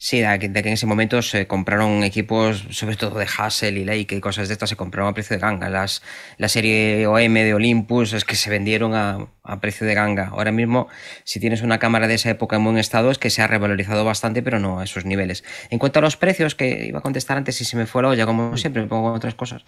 [0.00, 4.14] Sí, de que, en ese momento se compraron equipos, sobre todo de Hassel y Leica
[4.14, 5.68] y cosas de estas, se compraron a precio de ganga.
[5.68, 6.02] Las,
[6.36, 9.26] la serie OM de Olympus es que se vendieron a,
[9.60, 10.28] precio de ganga.
[10.28, 10.86] Ahora mismo,
[11.24, 14.04] si tienes una cámara de esa época en buen estado, es que se ha revalorizado
[14.04, 15.42] bastante, pero no a esos niveles.
[15.68, 18.10] En cuanto a los precios, que iba a contestar antes y se me fue la
[18.10, 19.64] olla, como siempre, me pongo otras cosas.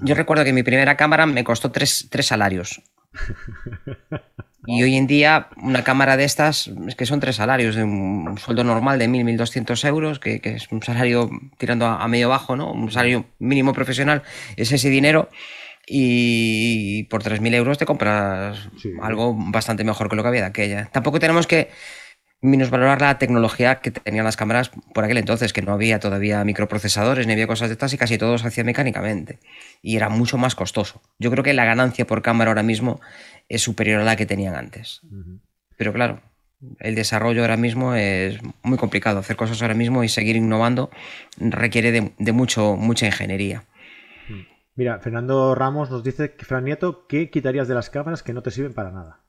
[0.00, 2.82] Yo recuerdo que mi primera cámara me costó tres, tres salarios.
[4.66, 8.36] Y hoy en día una cámara de estas es que son tres salarios, de un
[8.38, 12.72] sueldo normal de 1.000, 1.200 euros, que, es un salario tirando a, medio bajo, ¿no?
[12.72, 14.22] Un salario mínimo profesional,
[14.56, 15.28] es ese dinero
[15.86, 18.68] y por 3.000 euros te compras
[19.02, 20.88] algo bastante mejor que lo que había de aquella.
[20.92, 21.70] Tampoco tenemos que
[22.42, 27.26] valorar la tecnología que tenían las cámaras por aquel entonces, que no había todavía microprocesadores
[27.26, 29.40] ni había cosas de estas y casi todo se hacía mecánicamente.
[29.82, 31.02] Y era mucho más costoso.
[31.18, 33.00] Yo creo que la ganancia por cámara ahora mismo
[33.50, 35.02] es superior a la que tenían antes.
[35.76, 36.22] Pero claro,
[36.78, 39.18] el desarrollo ahora mismo es muy complicado.
[39.18, 40.90] Hacer cosas ahora mismo y seguir innovando
[41.38, 43.64] requiere de, mucho, mucha ingeniería.
[44.76, 48.50] Mira, Fernando Ramos nos dice, Fran Nieto, ¿qué quitarías de las cámaras que no te
[48.50, 49.20] sirven para nada?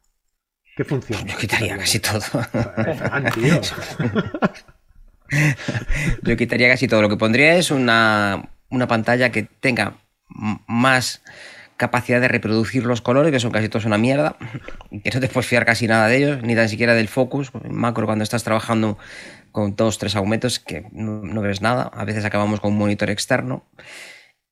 [0.78, 1.26] ¿Qué función?
[1.26, 2.22] Yo quitaría casi todo.
[6.22, 7.02] Yo quitaría casi todo.
[7.02, 8.50] Lo que pondría es una,
[8.88, 9.96] pantalla que tenga
[10.68, 11.22] más
[11.82, 14.36] capacidad de reproducir los colores, que son casi todos una mierda,
[15.04, 18.06] que no te puedes fiar casi nada de ellos, ni tan siquiera del focus, macro
[18.06, 19.00] cuando estás trabajando
[19.52, 23.10] con dos, tres aumentos, que no, no ves nada, a veces acabamos con un monitor
[23.10, 23.66] externo.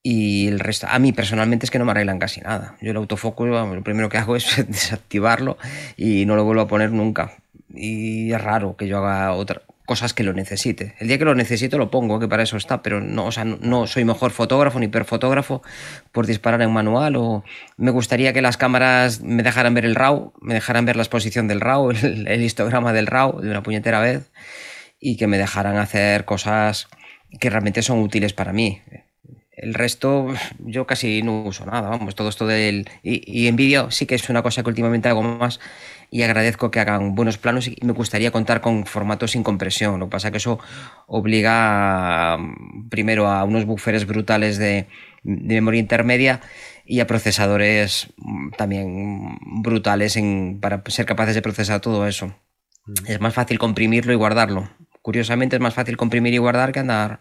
[0.02, 2.76] Y el resto, a mí personalmente es que no me arreglan casi nada.
[2.80, 5.56] Yo el autofocus lo primero que hago es desactivarlo
[5.96, 7.36] y no lo vuelvo a poner nunca.
[7.72, 10.94] Y es raro que yo haga otra, cosas que lo necesite.
[11.00, 13.44] El día que lo necesito lo pongo, que para eso está, pero no, o sea,
[13.44, 15.64] no, soy mejor fotógrafo ni hiperfotógrafo
[16.12, 17.42] por disparar en manual o
[17.76, 21.48] me gustaría que las cámaras me dejaran ver el RAW, me dejaran ver la exposición
[21.48, 24.30] del RAW, el, histograma del RAW de una puñetera vez
[25.00, 26.86] y que me dejaran hacer cosas
[27.40, 28.82] que realmente son útiles para mí.
[29.50, 30.28] El resto
[30.60, 32.88] yo casi no uso nada, vamos, todo esto del...
[33.02, 35.58] Y, y en vídeo sí que es una cosa que últimamente hago más
[36.10, 40.00] y agradezco que hagan buenos planos y me gustaría contar con formatos sin compresión.
[40.00, 40.58] Lo que pasa es que eso
[41.06, 44.88] obliga mm, primero a unos buffers brutales de,
[45.22, 46.40] memoria intermedia
[46.84, 50.18] y a procesadores mm, también brutales
[50.60, 52.34] para ser capaces de procesar todo eso.
[53.06, 54.68] Es más fácil comprimirlo y guardarlo.
[55.02, 57.20] Curiosamente es más fácil comprimir y guardar que andar,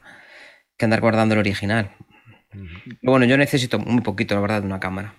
[0.77, 1.95] que andar guardando el original.
[3.03, 5.13] bueno, yo necesito muy poquito, la verdad, de una cámara.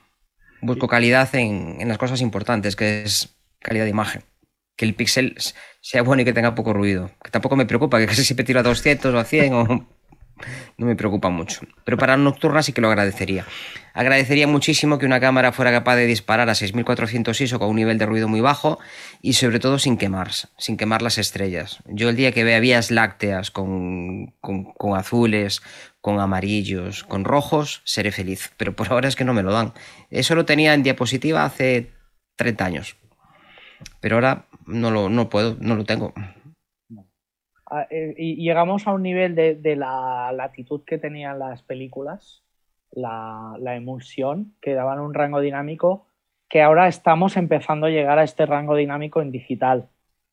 [0.61, 4.23] Busco calidad en, en las cosas importantes, que es calidad de imagen.
[4.77, 5.37] Que el píxel
[5.81, 7.11] sea bueno y que tenga poco ruido.
[7.23, 9.89] Que tampoco me preocupa, que casi siempre tiro a 200 o a 100 o...
[10.79, 11.61] No me preocupa mucho.
[11.85, 13.45] Pero para nocturna sí que lo agradecería.
[13.93, 17.99] Agradecería muchísimo que una cámara fuera capaz de disparar a 6400 ISO con un nivel
[17.99, 18.79] de ruido muy bajo
[19.21, 21.81] y sobre todo sin quemar, sin quemar las estrellas.
[21.87, 25.61] Yo el día que vea vías lácteas con, con azules,
[26.01, 28.53] con amarillos, con rojos, seré feliz.
[28.57, 29.75] Pero por ahora es que no me lo dan.
[30.09, 31.91] Eso lo tenía en diapositiva hace
[32.37, 33.00] 30 años
[34.01, 36.13] pero ahora no lo no puedo, no lo tengo.
[37.71, 42.43] Ah, eh, y llegamos a un nivel de, la latitud que tenían las películas,
[42.91, 46.09] la, emulsión, que daban un rango dinámico,
[46.49, 49.89] que ahora estamos empezando a llegar a este rango dinámico en digital.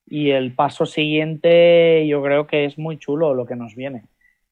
[0.08, 4.06] Y el paso siguiente yo creo que es muy chulo lo que nos viene.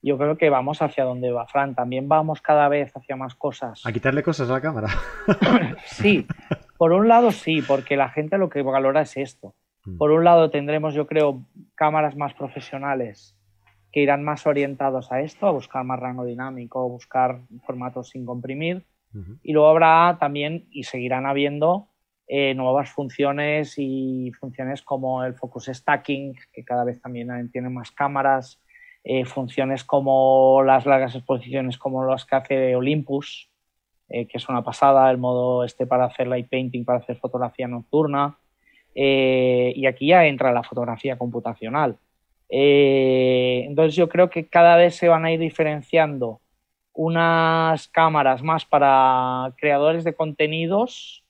[0.05, 1.73] Yo creo que vamos hacia donde va Fran.
[1.73, 3.81] También vamos cada vez hacia más cosas.
[3.85, 4.89] A quitarle cosas a la cámara.
[5.85, 6.27] sí,
[6.77, 9.55] por un lado sí, porque la gente lo que valora es esto.
[9.83, 9.97] Mm.
[9.97, 11.41] Por un lado tendremos, yo creo,
[11.73, 13.35] cámaras más profesionales
[13.91, 18.85] que irán más orientados a esto, a buscar más rango dinámico, buscar formatos sin comprimir.
[19.41, 21.87] Y luego habrá también, y seguirán habiendo,
[22.27, 27.91] eh, nuevas funciones y funciones como el focus stacking, que cada vez también tienen más
[27.91, 28.61] cámaras,
[29.07, 33.51] eh, funciones como las largas exposiciones como las que hace Olympus,
[34.09, 37.67] eh, que es una pasada, el modo este para hacer light painting, para hacer fotografía
[37.67, 38.39] nocturna.
[38.95, 41.99] Eh, y aquí ya entra la fotografía computacional.
[42.49, 46.41] Entonces yo creo que cada vez se van a ir diferenciando
[46.93, 51.23] unas cámaras más para creadores de contenidos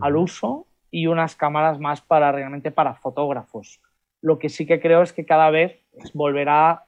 [0.00, 3.80] al uso y unas cámaras más para realmente para fotógrafos.
[4.20, 5.78] Lo que sí que creo es que cada vez
[6.12, 6.85] volverá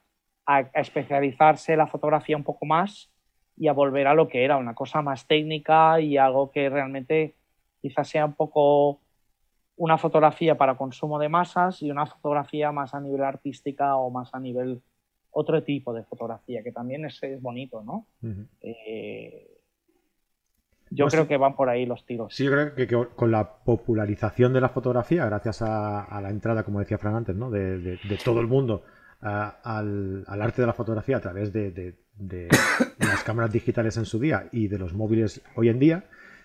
[0.48, 3.10] a especializarse la fotografía un poco más
[3.54, 7.34] y a volver a lo que era, una cosa más técnica y algo que realmente
[7.82, 9.02] quizás sea un poco
[9.76, 14.34] una fotografía para consumo de masas y una fotografía más a nivel artística o más
[14.34, 14.80] a nivel
[15.32, 18.06] otro tipo de fotografía, que también es, bonito, ¿no?
[18.62, 19.60] Eh,
[20.90, 22.34] yo pues creo que van por ahí los tiros.
[22.34, 26.78] Sí, yo creo que, con la popularización de la fotografía, gracias a, la entrada, como
[26.78, 27.50] decía Fran antes, ¿no?
[27.50, 28.82] de, todo el mundo
[29.20, 31.70] al, arte de la fotografía a través de,
[32.18, 32.48] de
[32.98, 36.04] las cámaras digitales en su día y de los móviles hoy en día,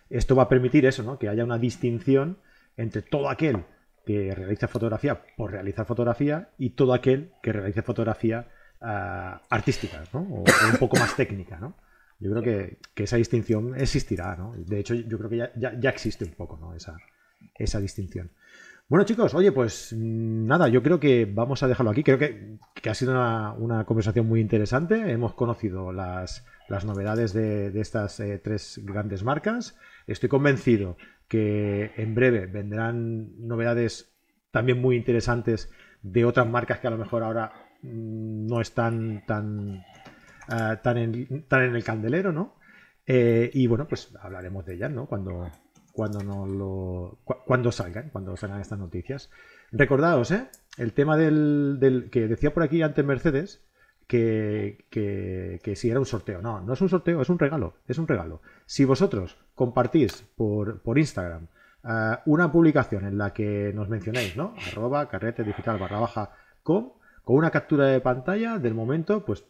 [0.10, 1.18] esto va a permitir eso, ¿no?
[1.18, 2.38] Que haya una distinción
[2.78, 3.66] entre todo aquel
[4.06, 8.48] que realiza fotografía por realizar fotografía y todo aquel que realice fotografía
[8.82, 10.20] ah, artística, ¿no?
[10.22, 11.76] O, un poco más técnica, ¿no?
[12.20, 14.54] Yo creo que, esa distinción existirá, ¿no?
[14.56, 16.74] De hecho, yo creo que ya, ya, existe un poco, ¿no?
[16.74, 16.96] Esa,
[17.56, 18.32] esa distinción.
[18.90, 22.04] Bueno, chicos, oye, pues mm, nada, yo creo que vamos a dejarlo aquí.
[22.04, 23.14] Creo que, ha sido
[23.58, 25.12] una, conversación muy interesante.
[25.12, 26.46] Hemos conocido las,
[26.86, 29.78] novedades de, estas eh, tres grandes marcas.
[30.06, 30.98] Estoy convencido
[31.28, 34.14] que en breve vendrán novedades
[34.52, 39.84] también muy interesantes de otras marcas que a lo mejor ahora mm, no están tan,
[40.50, 42.56] eh, tan, en, en, el candelero, ¿no?
[43.06, 45.08] Eh, y bueno, pues hablaremos de ellas, ¿no?
[45.08, 45.50] Cuando,
[45.94, 49.30] cuando, no lo, cuando salgan, cuando salgan estas noticias.
[49.72, 50.50] Recordaos, ¿eh?
[50.78, 53.64] El tema del, que decía por aquí antes Mercedes,
[54.08, 56.42] que, que, si era un sorteo.
[56.42, 57.76] No, no es un sorteo, es un regalo.
[57.88, 58.42] Es un regalo.
[58.66, 61.48] Si vosotros compartís por, por Instagram
[61.88, 64.56] eh, una publicación en la que nos mencionéis, ¿no?
[64.72, 66.32] Arroba carrete digital barra baja
[66.64, 66.94] com,
[67.24, 69.46] con una captura de pantalla del momento, pues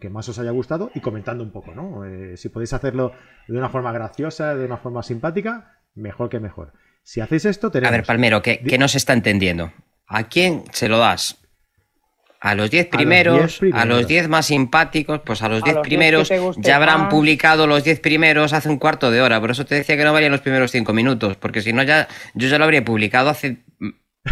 [0.00, 2.04] que más os haya gustado y comentando un poco, ¿no?
[2.04, 3.12] Eh, si podéis hacerlo
[3.46, 6.72] de una forma graciosa, de una forma simpática, mejor que mejor.
[7.02, 7.92] Si hacéis esto, tenemos...
[7.92, 9.72] A ver, Palmero, ¿qué, no se está entendiendo?
[10.06, 11.38] ¿A quién se lo das?
[12.40, 16.76] A los 10 primeros, a los 10 más simpáticos, pues a los 10 primeros ya
[16.76, 19.40] habrán publicado los 10 primeros hace un cuarto de hora.
[19.40, 22.06] Por eso te decía que no valían los primeros 5 minutos, porque si no ya
[22.34, 23.64] yo ya lo habría publicado hace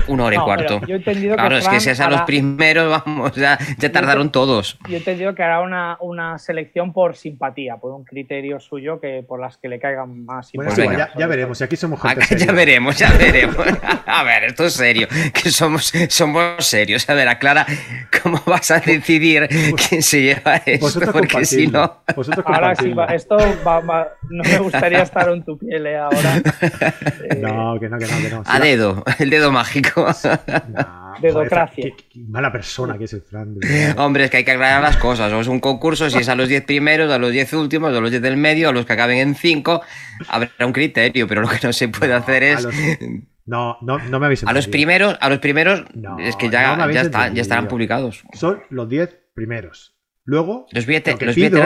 [0.09, 0.81] Una hora y cuarto.
[0.87, 4.31] Yo he entendido claro, es que si es a los primeros, vamos, ya, ya tardaron
[4.31, 4.79] todos.
[4.89, 9.25] Yo he entendido que hará una, una, selección por simpatía, por un criterio suyo que
[9.27, 12.53] por las que le caigan más bueno, ya, ya, veremos, y aquí somos gente Ya
[12.53, 13.67] veremos, ya veremos.
[14.07, 17.09] a ver, esto es serio, que somos, somos serios.
[17.09, 17.67] A ver, aclara
[18.23, 19.49] cómo vas a decidir
[19.89, 22.03] quién se lleva esto, porque si no...
[22.45, 23.81] Ahora sí, esto va,
[24.31, 25.99] no me gustaría estar en tu piel ¿eh?
[25.99, 26.37] ahora.
[27.41, 28.43] no, que no, que no, que no.
[28.47, 29.84] a dedo, el dedo mágico.
[31.21, 31.93] Dedocracia.
[31.97, 33.57] Qué, mala persona que es el Fran.
[33.99, 35.33] Hombre, es que hay que aclarar las cosas.
[35.33, 38.01] O es un concurso, si es a los 10 primeros, a los 10 últimos, a
[38.01, 39.83] los 10 del medio, a los que acaben en 5,
[40.29, 42.69] habrá un criterio, pero lo que no se puede hacer es.
[43.47, 44.51] No, no, no me habéis entendido.
[44.51, 45.85] A los primeros, a los primeros
[46.19, 48.25] es que ya, ya, ya estarán publicados.
[48.33, 49.95] Son los 10 primeros.
[50.25, 50.67] Luego.
[50.71, 51.19] Los voy, a, tener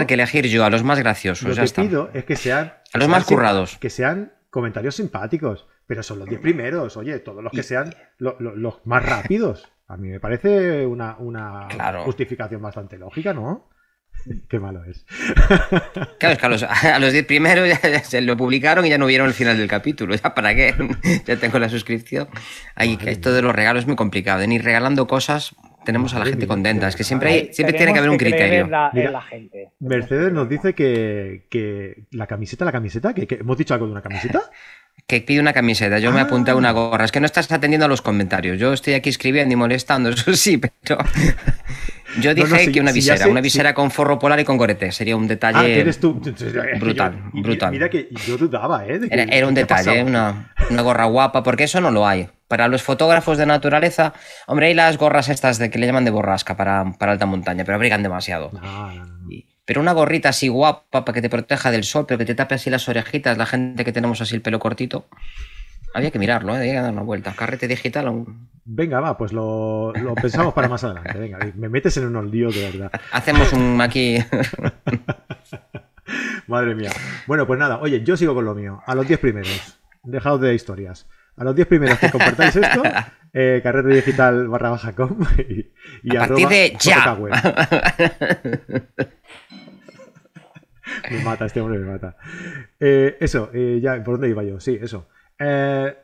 [0.06, 1.56] que elegir yo, a los más graciosos.
[1.56, 2.74] Lo que pido es que sean.
[2.92, 3.78] A los más currados.
[3.78, 5.66] Que sean comentarios simpáticos.
[5.88, 9.72] Pero son los 10 primeros, oye, todos los que sean los más rápidos.
[9.88, 11.16] A mí me parece una,
[12.04, 13.70] justificación bastante lógica, ¿no?
[14.48, 15.06] Qué malo es.
[16.18, 19.28] Claro, es que a los, 10 primeros ya, se lo publicaron y ya no vieron
[19.28, 20.14] el final del capítulo.
[20.14, 20.74] ¿Ya para qué?
[21.26, 22.28] Ya tengo la suscripción.
[22.74, 24.40] Ahí, que esto de los regalos es muy complicado.
[24.40, 25.56] De ir regalando cosas,
[25.86, 26.86] tenemos a la gente contenta.
[26.86, 28.66] Es que siempre, hay, siempre tiene que haber un criterio.
[28.66, 29.70] La, la gente.
[29.78, 34.02] Mercedes nos dice que, que, la camiseta, la camiseta, que, hemos dicho algo de una
[34.02, 34.50] camiseta
[35.08, 36.72] que pide una camiseta, yo me apunté a una ah.
[36.72, 37.04] gorra.
[37.06, 38.58] Es que no estás atendiendo a los comentarios.
[38.58, 40.98] Yo estoy aquí escribiendo y molestando, eso sí, pero.
[42.20, 44.90] Yo dije que una visera, una visera con forro polar y con gorete.
[44.92, 45.58] Sería un detalle.
[45.58, 46.20] Ah, eres tú.
[46.80, 47.70] Brutal, brutal.
[47.70, 48.98] Mira que yo dudaba, ¿eh?
[49.10, 52.28] era, un detalle, una, una, gorra guapa, porque eso no lo hay.
[52.48, 54.14] Para los fotógrafos de naturaleza,
[54.46, 57.62] hombre, hay las gorras estas de que le llaman de borrasca para, para alta montaña,
[57.64, 58.50] pero abrigan demasiado.
[58.52, 59.08] No, no.
[59.68, 62.54] Pero una gorrita así guapa para que te proteja del sol, pero que te tape
[62.54, 65.08] así las orejitas, la gente que tenemos así el pelo cortito.
[65.92, 66.60] Había que mirarlo, ¿eh?
[66.60, 67.34] había que dar una vuelta.
[67.36, 68.24] Carrete digital.
[68.64, 69.92] Venga, va, pues lo,
[70.22, 71.18] pensamos para más adelante.
[71.18, 72.90] Venga, me metes en unos líos de verdad.
[73.12, 74.16] Hacemos un aquí.
[76.46, 76.90] Madre mía.
[77.26, 78.80] Bueno, pues nada, oye, yo sigo con lo mío.
[78.86, 79.78] A los 10 primeros.
[80.02, 81.06] Dejaos de historias.
[81.36, 82.82] A los 10 primeros que compartáis esto,
[83.34, 85.18] eh, carrete digital barra baja com
[86.02, 87.18] y, a partir de ya.
[91.10, 92.16] me mata, este hombre me mata.
[92.78, 94.60] Eh, eso, eh, ya, ¿por dónde iba yo?
[94.60, 95.08] Sí, eso.
[95.38, 95.94] Eh,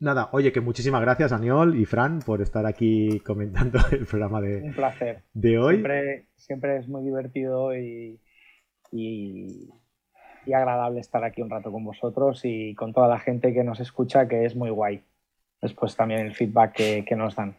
[0.00, 4.62] nada, oye, que muchísimas gracias, Aniol y Fran, por estar aquí comentando el programa de,
[4.62, 5.22] Un placer.
[5.32, 5.84] de hoy.
[6.36, 8.20] Siempre, es muy divertido y,
[8.92, 9.68] y,
[10.54, 14.26] agradable estar aquí un rato con vosotros y con toda la gente que nos escucha,
[14.28, 15.02] que es muy guay.
[15.60, 17.56] Después también el feedback que, nos dan.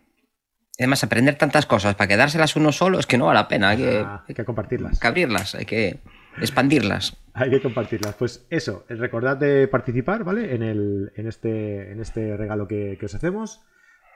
[0.79, 3.69] Además, aprender tantas cosas para quedárselas uno solo es que no vale la pena.
[3.69, 4.93] Hay que, ah, hay que compartirlas.
[4.93, 5.99] Hay que abrirlas, hay que
[6.41, 7.17] expandirlas.
[7.33, 8.15] Hay que compartirlas.
[8.15, 10.53] Pues eso, recordad de participar, ¿vale?
[10.53, 13.61] En, el, en, este, en este regalo que, os hacemos.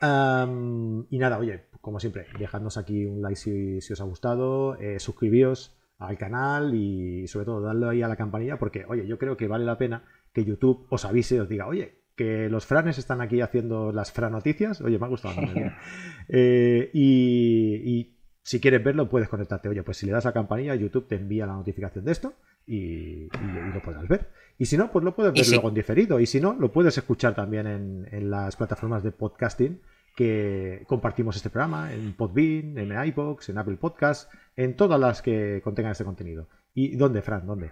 [0.01, 5.77] y nada, oye, como siempre, dejadnos aquí un like si, os ha gustado, eh, suscribíos
[5.99, 9.47] al canal y sobre todo darle ahí a la campanilla porque, oye, yo creo que
[9.47, 13.41] vale la pena que YouTube os avise, os diga, oye, que los franes están aquí
[13.41, 14.81] haciendo las fran noticias.
[14.81, 15.41] Oye, me ha gustado.
[16.29, 18.12] eh, y
[18.43, 19.69] si quieres verlo, puedes conectarte.
[19.69, 22.33] Oye, pues si le das a campanilla, YouTube te envía la notificación de esto
[22.67, 23.29] y,
[23.73, 24.29] lo podrás ver.
[24.59, 26.19] Y si no, pues lo puedes ver luego en diferido.
[26.19, 29.79] Y si no, lo puedes escuchar también en, las plataformas de podcasting
[30.15, 35.61] que compartimos este programa, en Podbean, en iBox, en Apple Podcast, en todas las que
[35.63, 36.49] contengan este contenido.
[36.73, 37.47] ¿Y dónde, Fran?
[37.47, 37.71] ¿Dónde?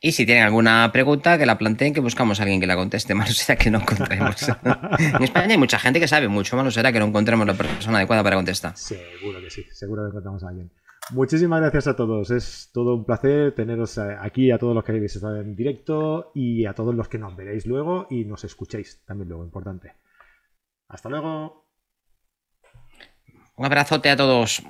[0.00, 3.14] Y si tienen alguna pregunta, que la planteen, que buscamos a alguien que la conteste.
[3.16, 4.48] Malo será que no encontremos.
[4.98, 6.56] en España hay mucha gente que sabe mucho.
[6.56, 8.76] Malo será que no encontremos la persona adecuada para contestar.
[8.76, 9.64] Seguro que sí.
[9.72, 10.70] Seguro que encontramos a alguien.
[11.10, 12.30] Muchísimas gracias a todos.
[12.30, 16.32] Es todo un placer teneros eh, aquí, a todos los que habéis estado en directo
[16.34, 19.94] y a todos los que nos veréis luego y nos escuchéis también luego, importante.
[20.88, 21.64] Hasta luego.
[23.56, 24.62] Un abrazote a todos.